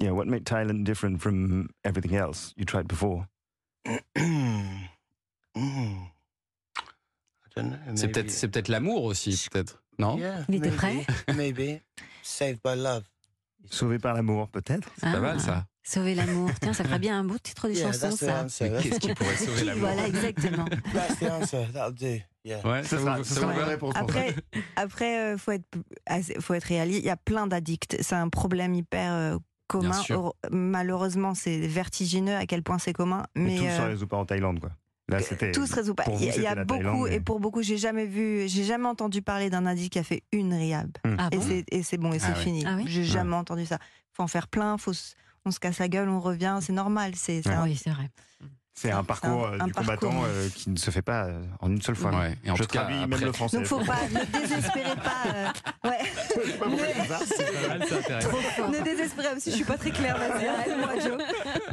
Yeah, 0.00 0.12
what 0.12 0.26
made 0.26 0.44
Thailand 0.44 0.84
different 0.84 1.18
from 1.18 1.68
everything 1.84 2.14
else 2.14 2.52
you 2.56 2.64
tried 2.64 2.86
before? 2.86 3.24
Mm. 5.56 6.06
C'est 7.94 8.06
maybe- 8.06 8.12
peut-être 8.12 8.30
c'est 8.30 8.48
peut-être 8.48 8.68
l'amour 8.68 9.04
aussi, 9.04 9.46
peut-être. 9.50 9.82
Non? 9.98 10.16
Yeah, 10.18 10.44
Il 10.48 10.56
était 10.56 10.70
maybe, 10.70 10.76
prêt? 10.76 11.06
Maybe. 11.34 11.80
Saved 12.22 12.58
by 12.64 12.76
love. 12.76 13.02
Sauvé 13.70 13.98
par 13.98 14.14
l'amour, 14.14 14.48
peut-être. 14.48 14.88
C'est 14.96 15.10
pas 15.10 15.16
Ah, 15.16 15.20
mal 15.20 15.40
ça. 15.40 15.66
Sauver 15.82 16.14
l'amour. 16.14 16.50
Tiens, 16.60 16.72
ça 16.72 16.84
ferait 16.84 16.98
bien 16.98 17.18
un 17.18 17.24
beau 17.24 17.38
titre 17.38 17.66
de 17.68 17.72
Yeah, 17.74 17.86
chanson, 17.92 18.08
that's 18.10 18.16
the 18.18 18.50
ça. 18.50 18.68
qu'est-ce 18.82 19.00
qui 19.00 19.14
pourrait 19.14 19.36
sauver 19.36 19.64
l'amour? 19.64 19.80
Voilà, 19.88 20.06
exactement. 20.06 20.64
that's 20.92 21.18
the 21.18 21.22
answer. 21.24 21.66
That'll 21.72 21.94
do. 21.94 22.22
Yeah. 22.44 22.64
Ouais, 22.66 22.82
ça 22.84 22.98
sera, 22.98 23.16
vous- 23.18 23.24
ça 23.24 23.40
vous 23.40 23.46
réponse. 23.64 23.78
pour 23.78 23.92
ça. 23.94 23.98
Après, 24.00 24.34
après, 24.76 25.18
euh, 25.34 25.38
faut 25.38 25.52
être, 25.52 25.66
faut 26.40 26.54
être 26.54 26.64
réaliste. 26.64 27.00
Il 27.00 27.06
y 27.06 27.10
a 27.10 27.16
plein 27.16 27.46
d'addicts. 27.46 27.96
C'est 28.00 28.14
un 28.14 28.28
problème 28.28 28.74
hyper 28.74 29.12
euh, 29.12 29.38
commun. 29.66 30.00
Malheureusement, 30.50 31.34
c'est 31.34 31.58
vertigineux 31.58 32.36
à 32.36 32.46
quel 32.46 32.62
point 32.62 32.78
c'est 32.78 32.92
commun. 32.92 33.24
Mais 33.34 33.44
Mais 33.44 33.56
tout 33.56 33.64
ne 33.64 33.70
se 33.70 33.80
euh, 33.80 33.86
résout 33.88 34.06
pas 34.06 34.16
en 34.18 34.24
Thaïlande, 34.26 34.60
quoi. 34.60 34.70
Là, 35.08 35.20
c'était. 35.20 35.52
tout 35.52 35.66
se 35.66 35.74
résout 35.74 35.94
pas. 35.94 36.04
Il 36.20 36.24
y 36.24 36.46
a, 36.46 36.52
y 36.52 36.64
beaucoup, 36.64 37.04
mais- 37.06 37.14
et 37.16 37.20
pour 37.20 37.40
beaucoup, 37.40 37.62
j'ai 37.62 37.78
jamais 37.78 38.04
vu, 38.04 38.46
j'ai 38.46 38.64
jamais 38.64 38.86
entendu 38.88 39.22
parler 39.22 39.48
d'un 39.48 39.64
indice 39.64 39.88
qui 39.88 39.98
a 39.98 40.02
fait 40.04 40.22
une 40.32 40.52
riab. 40.52 40.90
Ah 41.16 41.28
Et 41.32 41.36
bon 41.38 41.42
c'est 41.70 41.82
c'est 41.82 41.96
bon, 41.96 42.12
et 42.12 42.18
c'est 42.18 42.26
Ah 42.28 42.36
ouais. 42.36 42.42
fini. 42.42 42.64
Ah 42.66 42.74
oui 42.76 42.84
J'ai 42.86 43.04
jamais 43.04 43.34
entendu 43.36 43.64
ça. 43.64 43.78
Faut 44.12 44.22
en 44.22 44.28
faire 44.28 44.48
plein, 44.48 44.76
faut 44.76 44.92
on 45.46 45.50
se 45.50 45.60
casse 45.60 45.78
la 45.78 45.88
gueule, 45.88 46.08
on 46.10 46.20
revient, 46.20 46.58
c'est 46.60 46.74
normal. 46.74 47.12
C'est 47.14 47.40
c'est 47.42 47.56
Oui, 47.62 47.74
c'est 47.76 47.90
vrai. 47.90 48.10
C'est 48.80 48.92
un 48.92 49.02
parcours 49.02 49.44
euh, 49.46 49.56
un 49.58 49.66
du 49.66 49.72
parcours. 49.72 49.96
combattant 49.98 50.22
euh, 50.24 50.48
qui 50.54 50.70
ne 50.70 50.76
se 50.76 50.90
fait 50.92 51.02
pas 51.02 51.24
euh, 51.24 51.42
en 51.60 51.68
une 51.70 51.82
seule 51.82 51.96
fois. 51.96 52.12
Ouais. 52.16 52.38
Et 52.44 52.50
en 52.52 52.54
Je 52.54 52.62
tout 52.62 52.68
cas, 52.68 52.82
après- 52.82 53.06
même 53.08 53.20
le 53.20 53.32
français. 53.32 53.56
Donc 53.56 53.66
faut 53.66 53.80
pas, 53.84 53.98
ne 54.08 54.40
désespérez 54.40 54.94
pas. 54.94 55.30
euh, 55.34 55.88
ouais. 55.88 55.98
ne 58.68 58.84
désespérez 58.84 59.34
pas, 59.34 59.40
si 59.40 59.50
je 59.50 59.56
suis 59.56 59.64
pas 59.64 59.76
très 59.78 59.90
claire, 59.90 60.16
vas-y, 60.16 60.46
arrête-moi, 60.46 60.92
Joe. 61.00 61.18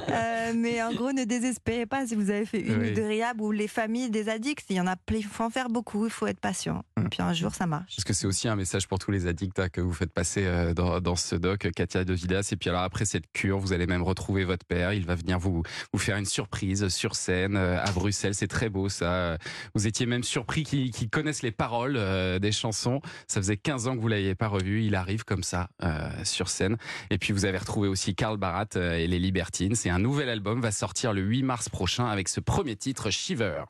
Euh, 0.09 0.53
mais 0.55 0.81
en 0.81 0.93
gros, 0.93 1.11
ne 1.11 1.23
désespérez 1.25 1.85
pas 1.85 2.07
si 2.07 2.15
vous 2.15 2.29
avez 2.29 2.45
fait 2.45 2.59
une 2.61 2.79
Oui. 2.81 2.91
ou 2.91 2.95
deux 2.95 3.05
riab 3.07 3.39
ou 3.41 3.51
les 3.51 3.67
familles 3.67 4.09
des 4.09 4.29
addicts. 4.29 4.65
Il 4.69 4.75
y 4.77 4.81
en 4.81 4.87
a 4.87 4.95
plein, 4.95 5.17
il 5.17 5.25
faut 5.25 5.43
en 5.43 5.49
faire 5.49 5.69
beaucoup, 5.69 6.05
il 6.05 6.11
faut 6.11 6.27
être 6.27 6.39
patient. 6.39 6.83
Et 6.97 7.07
puis 7.09 7.21
un 7.21 7.33
jour, 7.33 7.53
ça 7.53 7.65
marche. 7.67 7.95
Parce 7.95 8.03
que 8.03 8.13
c'est 8.13 8.27
aussi 8.27 8.47
un 8.47 8.55
message 8.55 8.87
pour 8.87 8.99
tous 8.99 9.11
les 9.11 9.27
addicts 9.27 9.59
hein, 9.59 9.69
que 9.69 9.81
vous 9.81 9.93
faites 9.93 10.11
passer 10.11 10.45
euh, 10.45 10.73
dans, 10.73 10.99
dans 11.01 11.15
ce 11.15 11.35
doc, 11.35 11.69
Katia 11.75 12.03
de 12.03 12.13
Vidas. 12.13 12.49
Et 12.51 12.55
puis 12.55 12.69
alors 12.69 12.81
après 12.81 13.05
cette 13.05 13.31
cure, 13.31 13.59
vous 13.59 13.73
allez 13.73 13.87
même 13.87 14.01
retrouver 14.03 14.43
votre 14.43 14.65
père. 14.65 14.93
Il 14.93 15.05
va 15.05 15.15
venir 15.15 15.39
vous, 15.39 15.63
vous 15.93 15.99
faire 15.99 16.17
une 16.17 16.25
surprise 16.25 16.87
sur 16.95 17.15
scène 17.15 17.57
euh, 17.57 17.83
à 17.83 17.91
Bruxelles. 17.91 18.33
C'est 18.33 18.47
très 18.47 18.69
beau 18.69 18.89
ça. 18.89 19.37
Vous 19.73 19.87
étiez 19.87 20.05
même 20.05 20.23
surpris 20.23 20.63
qu'il 20.63 20.91
qu'il 20.91 21.09
connaisse 21.09 21.43
les 21.43 21.51
paroles 21.51 21.95
euh, 21.97 22.39
des 22.39 22.51
chansons. 22.51 23.01
Ça 23.27 23.41
faisait 23.41 23.57
15 23.57 23.87
ans 23.87 23.95
que 23.95 24.01
vous 24.01 24.07
l'aviez 24.07 24.35
pas 24.35 24.47
revu. 24.47 24.83
Il 24.83 24.95
arrive 24.95 25.25
comme 25.25 25.43
ça 25.43 25.69
euh, 25.83 26.09
sur 26.23 26.49
scène. 26.49 26.77
Et 27.09 27.17
puis 27.17 27.33
vous 27.33 27.45
avez 27.45 27.57
retrouvé 27.57 27.87
aussi 27.87 28.15
Karl 28.15 28.37
Barat 28.37 28.65
et 28.75 29.07
les 29.07 29.19
Libertines. 29.19 29.75
Et 29.85 29.89
un 29.89 29.99
nouvel 29.99 30.29
album 30.29 30.61
va 30.61 30.71
sortir 30.71 31.13
le 31.13 31.21
8 31.21 31.43
mars 31.43 31.69
prochain 31.69 32.07
avec 32.07 32.29
ce 32.29 32.39
premier 32.39 32.75
titre, 32.75 33.09
Shiver. 33.09 33.63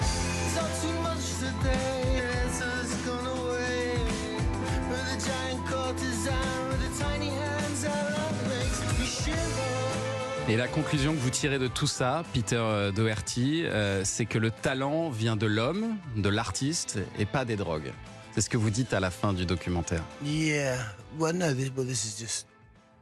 Et 10.47 10.57
la 10.57 10.67
conclusion 10.67 11.13
que 11.13 11.17
vous 11.19 11.31
tirez 11.31 11.57
de 11.57 11.67
tout 11.67 11.87
ça, 11.87 12.23
Peter 12.33 12.55
euh, 12.57 12.91
Doherty, 12.91 13.65
euh, 13.65 14.03
c'est 14.05 14.25
que 14.27 14.37
le 14.37 14.51
talent 14.51 15.09
vient 15.09 15.35
de 15.35 15.47
l'homme, 15.47 15.97
de 16.17 16.29
l'artiste, 16.29 16.99
et 17.17 17.25
pas 17.25 17.45
des 17.45 17.55
drogues. 17.55 17.91
C'est 18.33 18.41
ce 18.41 18.49
que 18.49 18.57
vous 18.57 18.69
dites 18.69 18.93
à 18.93 18.99
la 18.99 19.09
fin 19.09 19.33
du 19.33 19.45
documentaire. 19.45 20.03
Yeah. 20.23 20.77
Well, 21.17 21.35
no, 21.35 21.51
this, 21.53 21.71
well, 21.75 21.87
this 21.87 22.05
is 22.05 22.19
just 22.21 22.47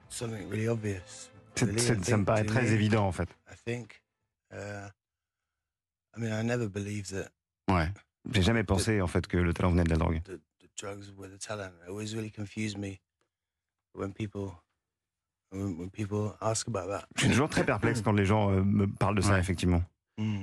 something 0.09 0.49
really 0.49 0.69
obvious. 0.69 1.01
C'est- 1.55 1.65
really, 1.65 1.79
c'est- 1.81 1.93
I 1.99 2.03
ça 2.03 2.11
me 2.17 2.17
think, 2.17 2.25
paraît 2.25 2.45
très 2.45 2.61
me, 2.63 2.67
évident, 2.71 3.05
en 3.07 3.11
fait. 3.11 3.27
I 3.51 3.55
think. 3.65 4.01
Uh, 4.53 4.87
I 6.15 6.21
mean, 6.21 6.31
I 6.39 6.43
never 6.45 6.69
believed 6.69 7.07
that 7.11 7.29
Ouais. 7.73 7.89
J'ai 8.31 8.41
jamais 8.41 8.63
pensé, 8.63 9.01
en 9.01 9.07
fait, 9.07 9.27
que 9.27 9.35
le 9.37 9.53
talent 9.53 9.71
venait 9.71 9.83
de 9.83 9.89
la 9.89 9.97
drogue. 9.97 10.21
the, 10.23 10.39
the 10.61 10.69
drugs 10.79 11.11
were 11.17 11.29
the 11.29 11.39
talent. 11.39 11.71
It 11.83 11.89
always 11.89 12.13
really 12.15 12.31
confused 12.31 12.77
me 12.77 13.01
when 13.93 14.13
people 14.13 14.51
when, 15.53 15.77
when 15.77 15.89
people 15.89 16.33
ask 16.41 16.67
about 16.67 16.87
that. 16.89 17.05
Je 17.15 17.21
suis 17.21 17.29
toujours 17.31 17.49
très 17.49 17.65
perplexe 17.65 18.01
quand 18.01 18.11
les 18.13 18.25
gens 18.25 18.51
euh, 18.51 18.63
me 18.63 18.87
parlent 18.87 19.15
de 19.15 19.21
ça, 19.21 19.33
Ouais. 19.33 19.39
effectivement. 19.39 19.81
Mm. 20.17 20.41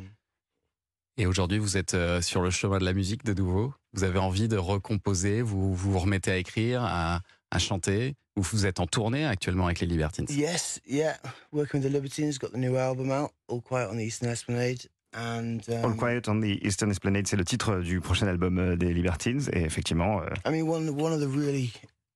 Et 1.17 1.27
aujourd'hui, 1.27 1.59
vous 1.59 1.77
êtes 1.77 1.95
euh, 1.95 2.21
sur 2.23 2.41
le 2.41 2.51
chemin 2.51 2.79
de 2.79 2.85
la 2.85 2.95
musique 2.95 3.25
de 3.25 3.35
nouveau. 3.35 3.75
Vous 3.93 4.05
avez 4.05 4.19
envie 4.19 4.49
de 4.49 4.57
recomposer, 4.57 5.43
vous 5.43 5.75
vous 5.75 5.99
remettez 5.99 6.31
à 6.31 6.37
écrire, 6.39 6.83
à, 6.85 7.21
à 7.51 7.59
chanter. 7.59 8.15
Ou 8.37 8.43
vous 8.43 8.65
êtes 8.65 8.79
en 8.81 8.87
tournée 8.87 9.27
actuellement 9.27 9.67
avec 9.67 9.81
les 9.81 9.87
Libertines? 9.89 10.25
Yes, 10.31 10.81
yeah. 10.87 11.17
Working 11.53 11.81
with 11.83 11.91
the 11.91 11.93
Libertines, 11.93 12.39
got 12.39 12.51
the 12.53 12.57
new 12.57 12.77
album 12.77 13.11
out, 13.11 13.33
All 13.49 13.61
Quiet 13.61 13.89
on 13.91 13.97
the 13.97 14.03
Eastern 14.07 14.31
Esplanade, 14.31 14.89
and 15.13 15.59
um, 15.69 15.85
All 15.85 15.95
Quiet 15.97 16.29
on 16.29 16.41
the 16.41 16.57
Eastern 16.65 16.91
Esplanade, 16.93 17.27
c'est 17.27 17.37
le 17.37 17.45
titre 17.45 17.81
du 17.81 18.01
prochain 18.01 18.29
album 18.29 18.59
euh, 18.59 18.77
des 18.77 18.95
Libertines. 18.95 19.43
Et 19.53 19.63
effectivement, 19.65 20.23
euh, 20.23 20.27
I 20.47 20.51
mean, 20.53 20.63
one 20.63 20.89
one 20.91 21.13
of 21.13 21.21
the 21.21 21.27
really 21.29 21.73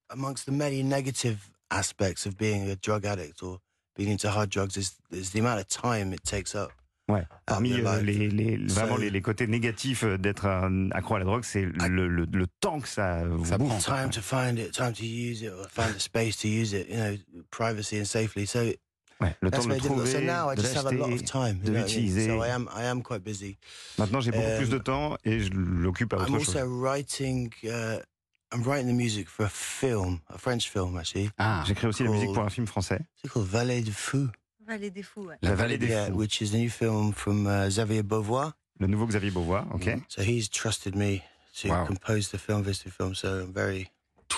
amongst 0.08 0.46
the 0.46 0.52
many 0.52 0.84
negative 0.84 1.38
aspects 1.71 2.26
of 2.26 2.36
being 2.36 2.71
a 2.71 2.76
drug 2.76 3.04
addict 3.04 3.43
or 3.43 3.58
being 3.97 4.10
into 4.10 4.28
hard 4.30 4.50
drugs 4.50 4.76
is 4.76 4.97
is 5.12 5.30
the 5.32 5.41
amount 5.41 5.60
of 5.60 5.67
time 5.69 6.12
it 6.12 6.23
takes 6.25 6.54
up. 6.54 6.71
ouais, 7.08 7.23
parmi 7.47 7.69
your 7.71 7.86
euh, 7.86 8.00
les, 8.00 8.28
les- 8.30 8.56
vraiment 8.67 8.97
les, 8.97 9.10
les 9.10 9.21
côtés 9.21 9.47
négatifs 9.47 10.04
euh, 10.04 10.17
d'être 10.17 10.47
un 10.47 10.91
accro 10.93 11.17
à 11.17 11.19
la 11.19 11.25
drogue, 11.26 11.45
c'est 11.45 11.62
le, 11.65 12.08
le- 12.08 12.26
le 12.32 12.47
temps 12.60 12.80
que 12.80 12.88
ça 12.88 13.25
vous 13.26 13.45
Ça 13.45 13.58
bouffe. 13.58 13.84
Time 13.84 14.08
to 14.10 14.21
find 14.23 14.58
it, 14.58 14.73
time 14.73 14.93
to 14.95 15.04
use 15.04 15.43
it, 15.43 15.50
or 15.52 15.67
find 15.69 15.95
a 15.95 16.00
space 16.00 16.36
to 16.38 16.49
use 16.49 16.73
it. 16.73 16.88
You 16.88 16.97
know, 16.97 17.17
privacy 17.50 17.99
and 17.99 18.06
safely. 18.06 18.47
So 18.47 18.60
Ouais, 19.21 19.36
le 19.43 19.50
temps 19.50 19.62
de 19.62 19.69
le 19.69 19.75
difficult. 19.76 20.06
So 20.06 20.12
trouver, 20.15 20.25
now 20.26 20.49
I 20.50 20.54
de 20.56 20.62
just 20.62 20.75
have 20.75 20.86
a 20.86 20.91
lot 20.93 21.12
of 21.12 21.25
time. 21.25 21.60
de 21.62 21.71
l'utiliser. 21.73 22.26
So 22.26 22.43
I 22.43 22.49
am 22.49 22.69
I 22.75 22.84
am 22.84 23.00
quite 23.02 23.23
busy. 23.23 23.58
Maintenant, 23.99 24.21
j'ai 24.21 24.32
beaucoup 24.32 24.43
Euh, 24.45 24.58
plus 24.58 24.71
de 24.71 24.78
temps 24.78 25.17
et 25.25 25.38
je 25.41 25.50
l'occupe 25.52 26.12
à 26.15 26.17
I'm 26.17 26.34
autre 26.34 26.45
chose. 26.45 26.56
also 26.56 26.67
writing. 26.69 27.52
Uh, 27.62 27.99
I'm 28.54 28.62
writing 28.62 28.86
the 28.86 28.93
music 28.95 29.28
for 29.28 29.45
a 29.47 29.49
film, 29.49 30.21
a 30.28 30.38
French 30.38 30.69
film 30.71 30.97
actually. 30.97 31.30
Ah, 31.38 31.64
J'écris 31.67 31.86
aussi 31.88 32.04
la 32.04 32.10
musique 32.10 32.32
pour 32.32 32.45
un 32.45 32.50
film 32.50 32.67
français, 32.67 33.00
It's 33.25 33.32
called 33.32 33.47
Valet 33.49 33.82
de 33.82 33.90
Fou. 33.90 34.28
Vallée 34.67 34.90
des 34.90 35.02
fous, 35.02 35.26
ouais. 35.26 35.36
La 35.43 35.54
Vallée 35.54 35.76
des 35.76 35.88
yeah, 35.88 36.06
Fous. 36.06 36.14
which 36.17 36.40
is 36.40 36.54
a 36.54 36.56
new 36.58 36.71
film 36.71 37.12
from 37.12 37.47
uh, 37.47 37.69
Xavier 37.69 38.02
Beauvoir. 38.02 38.52
Le 38.80 38.86
nouveau 38.86 39.06
Xavier 39.06 39.30
Beauvois, 39.30 39.67
ok. 39.75 39.99
So 40.08 40.23
he's 40.23 40.49
trusted 40.49 40.95
me 40.97 41.23
to 41.60 41.69
Wow. 41.69 41.84
compose 41.86 42.30
the 42.30 42.38
film, 42.38 42.62
this 42.64 42.82
film. 42.82 43.14
So 43.14 43.40
I'm 43.43 43.52
very. 43.52 43.90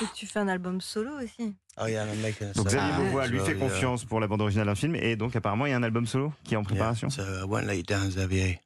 Et 0.03 0.07
tu 0.15 0.27
fais 0.27 0.41
un 0.41 0.49
album 0.49 0.81
solo 0.81 1.13
aussi. 1.23 1.55
Oh 1.79 1.87
yeah, 1.87 2.05
I'm 2.05 2.21
making 2.21 2.49
a 2.49 2.53
Donc 2.55 2.67
Xavier 2.69 2.81
Ah, 2.93 2.99
Beauvois 3.01 3.23
as 3.23 3.29
lui 3.29 3.39
well, 3.39 3.47
fait 3.47 3.53
yeah. 3.57 3.69
confiance 3.69 4.05
pour 4.05 4.19
la 4.21 4.27
bande 4.27 4.41
originale 4.43 4.67
d'un 4.67 4.75
film 4.75 4.97
et 4.97 5.15
donc 5.17 5.37
apparemment 5.37 5.65
il 5.67 5.71
y 5.71 5.73
a 5.73 5.77
un 5.77 5.83
album 5.85 6.07
solo 6.07 6.33
qui 6.43 6.55
est 6.55 6.57
en 6.57 6.61
Yeah, 6.63 6.67
préparation. 6.69 7.09
So 7.09 7.23
I 7.23 7.45
won't 7.45 7.67
let 7.67 7.77
you 7.77 7.83
down, 7.85 8.09
Xavier. 8.11 8.61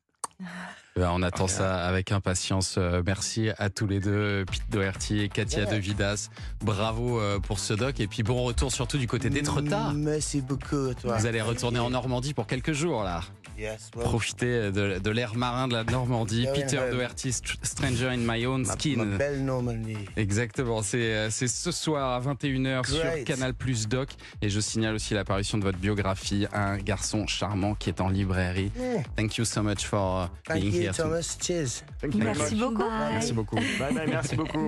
Ben, 0.96 1.10
on 1.12 1.22
attend 1.22 1.46
ça 1.46 1.86
avec 1.86 2.12
impatience. 2.12 2.76
Euh, 2.76 3.02
Merci 3.04 3.50
à 3.58 3.70
tous 3.70 3.86
les 3.86 4.00
deux, 4.00 4.44
Pete 4.50 4.62
Doherty 4.70 5.20
et 5.20 5.28
Katia 5.28 5.60
Yeah. 5.60 5.74
De 5.74 5.76
Vidas. 5.76 6.28
Bravo 6.62 7.20
euh, 7.20 7.38
pour 7.38 7.58
ce 7.58 7.74
doc. 7.74 8.00
Et 8.00 8.06
puis 8.06 8.22
bon 8.22 8.42
retour 8.42 8.72
surtout 8.72 8.98
du 8.98 9.06
côté 9.06 9.30
d'Étretat. 9.30 9.92
Merci 9.94 10.40
beaucoup 10.40 10.88
à 10.90 10.94
toi. 10.94 11.16
Vous 11.16 11.26
allez 11.26 11.40
retourner 11.40 11.78
en 11.78 11.90
Normandie 11.90 12.34
pour 12.34 12.46
quelques 12.46 12.72
jours 12.72 13.02
là. 13.04 13.22
Yes, 13.60 13.90
well, 13.94 14.04
Profiter 14.06 14.72
de, 14.72 14.98
de 14.98 15.10
l'air 15.10 15.34
marin 15.36 15.68
de 15.68 15.74
la 15.74 15.84
Normandie. 15.84 16.44
Going 16.46 16.54
Peter. 16.54 16.80
Doherty, 16.90 17.28
Str- 17.30 17.56
Stranger 17.62 18.08
in 18.08 18.16
My 18.26 18.46
Own 18.46 18.64
Skin. 18.64 18.96
ma 18.96 19.18
belle 19.18 19.44
Normandie. 19.44 19.98
Exactement, 20.16 20.80
c'est 20.82 21.12
euh, 21.12 21.28
ce 21.30 21.70
soir 21.70 22.14
à 22.14 22.20
21h 22.20 22.86
sur. 22.86 23.24
Canal 23.26 23.52
Plus 23.52 23.86
Doc. 23.86 24.08
Et 24.40 24.48
je 24.48 24.60
signale 24.60 24.94
aussi 24.94 25.12
l'apparition 25.12 25.58
de 25.58 25.64
votre 25.64 25.76
biographie, 25.78 26.46
Un 26.54 26.78
garçon 26.78 27.26
charmant 27.26 27.74
qui 27.74 27.90
est 27.90 28.00
en 28.00 28.08
librairie. 28.08 28.72
Thank 29.16 29.36
you 29.36 29.44
so 29.44 29.62
much 29.62 29.84
for 29.84 30.24
uh, 30.24 30.28
Thank 30.46 30.62
being 30.62 30.72
you, 30.74 30.80
here. 30.80 30.92
Thomas. 30.94 31.36
Cheers. 31.38 31.84
Thank 32.00 32.14
you 32.14 32.20
very 32.22 32.38
Merci 32.38 32.54
much. 32.54 32.64
beaucoup. 32.64 32.90
Merci 33.12 33.32
beaucoup. 33.34 33.56
Bye 33.56 33.92
bye, 33.94 34.06
merci 34.08 34.36
beaucoup. 34.36 34.66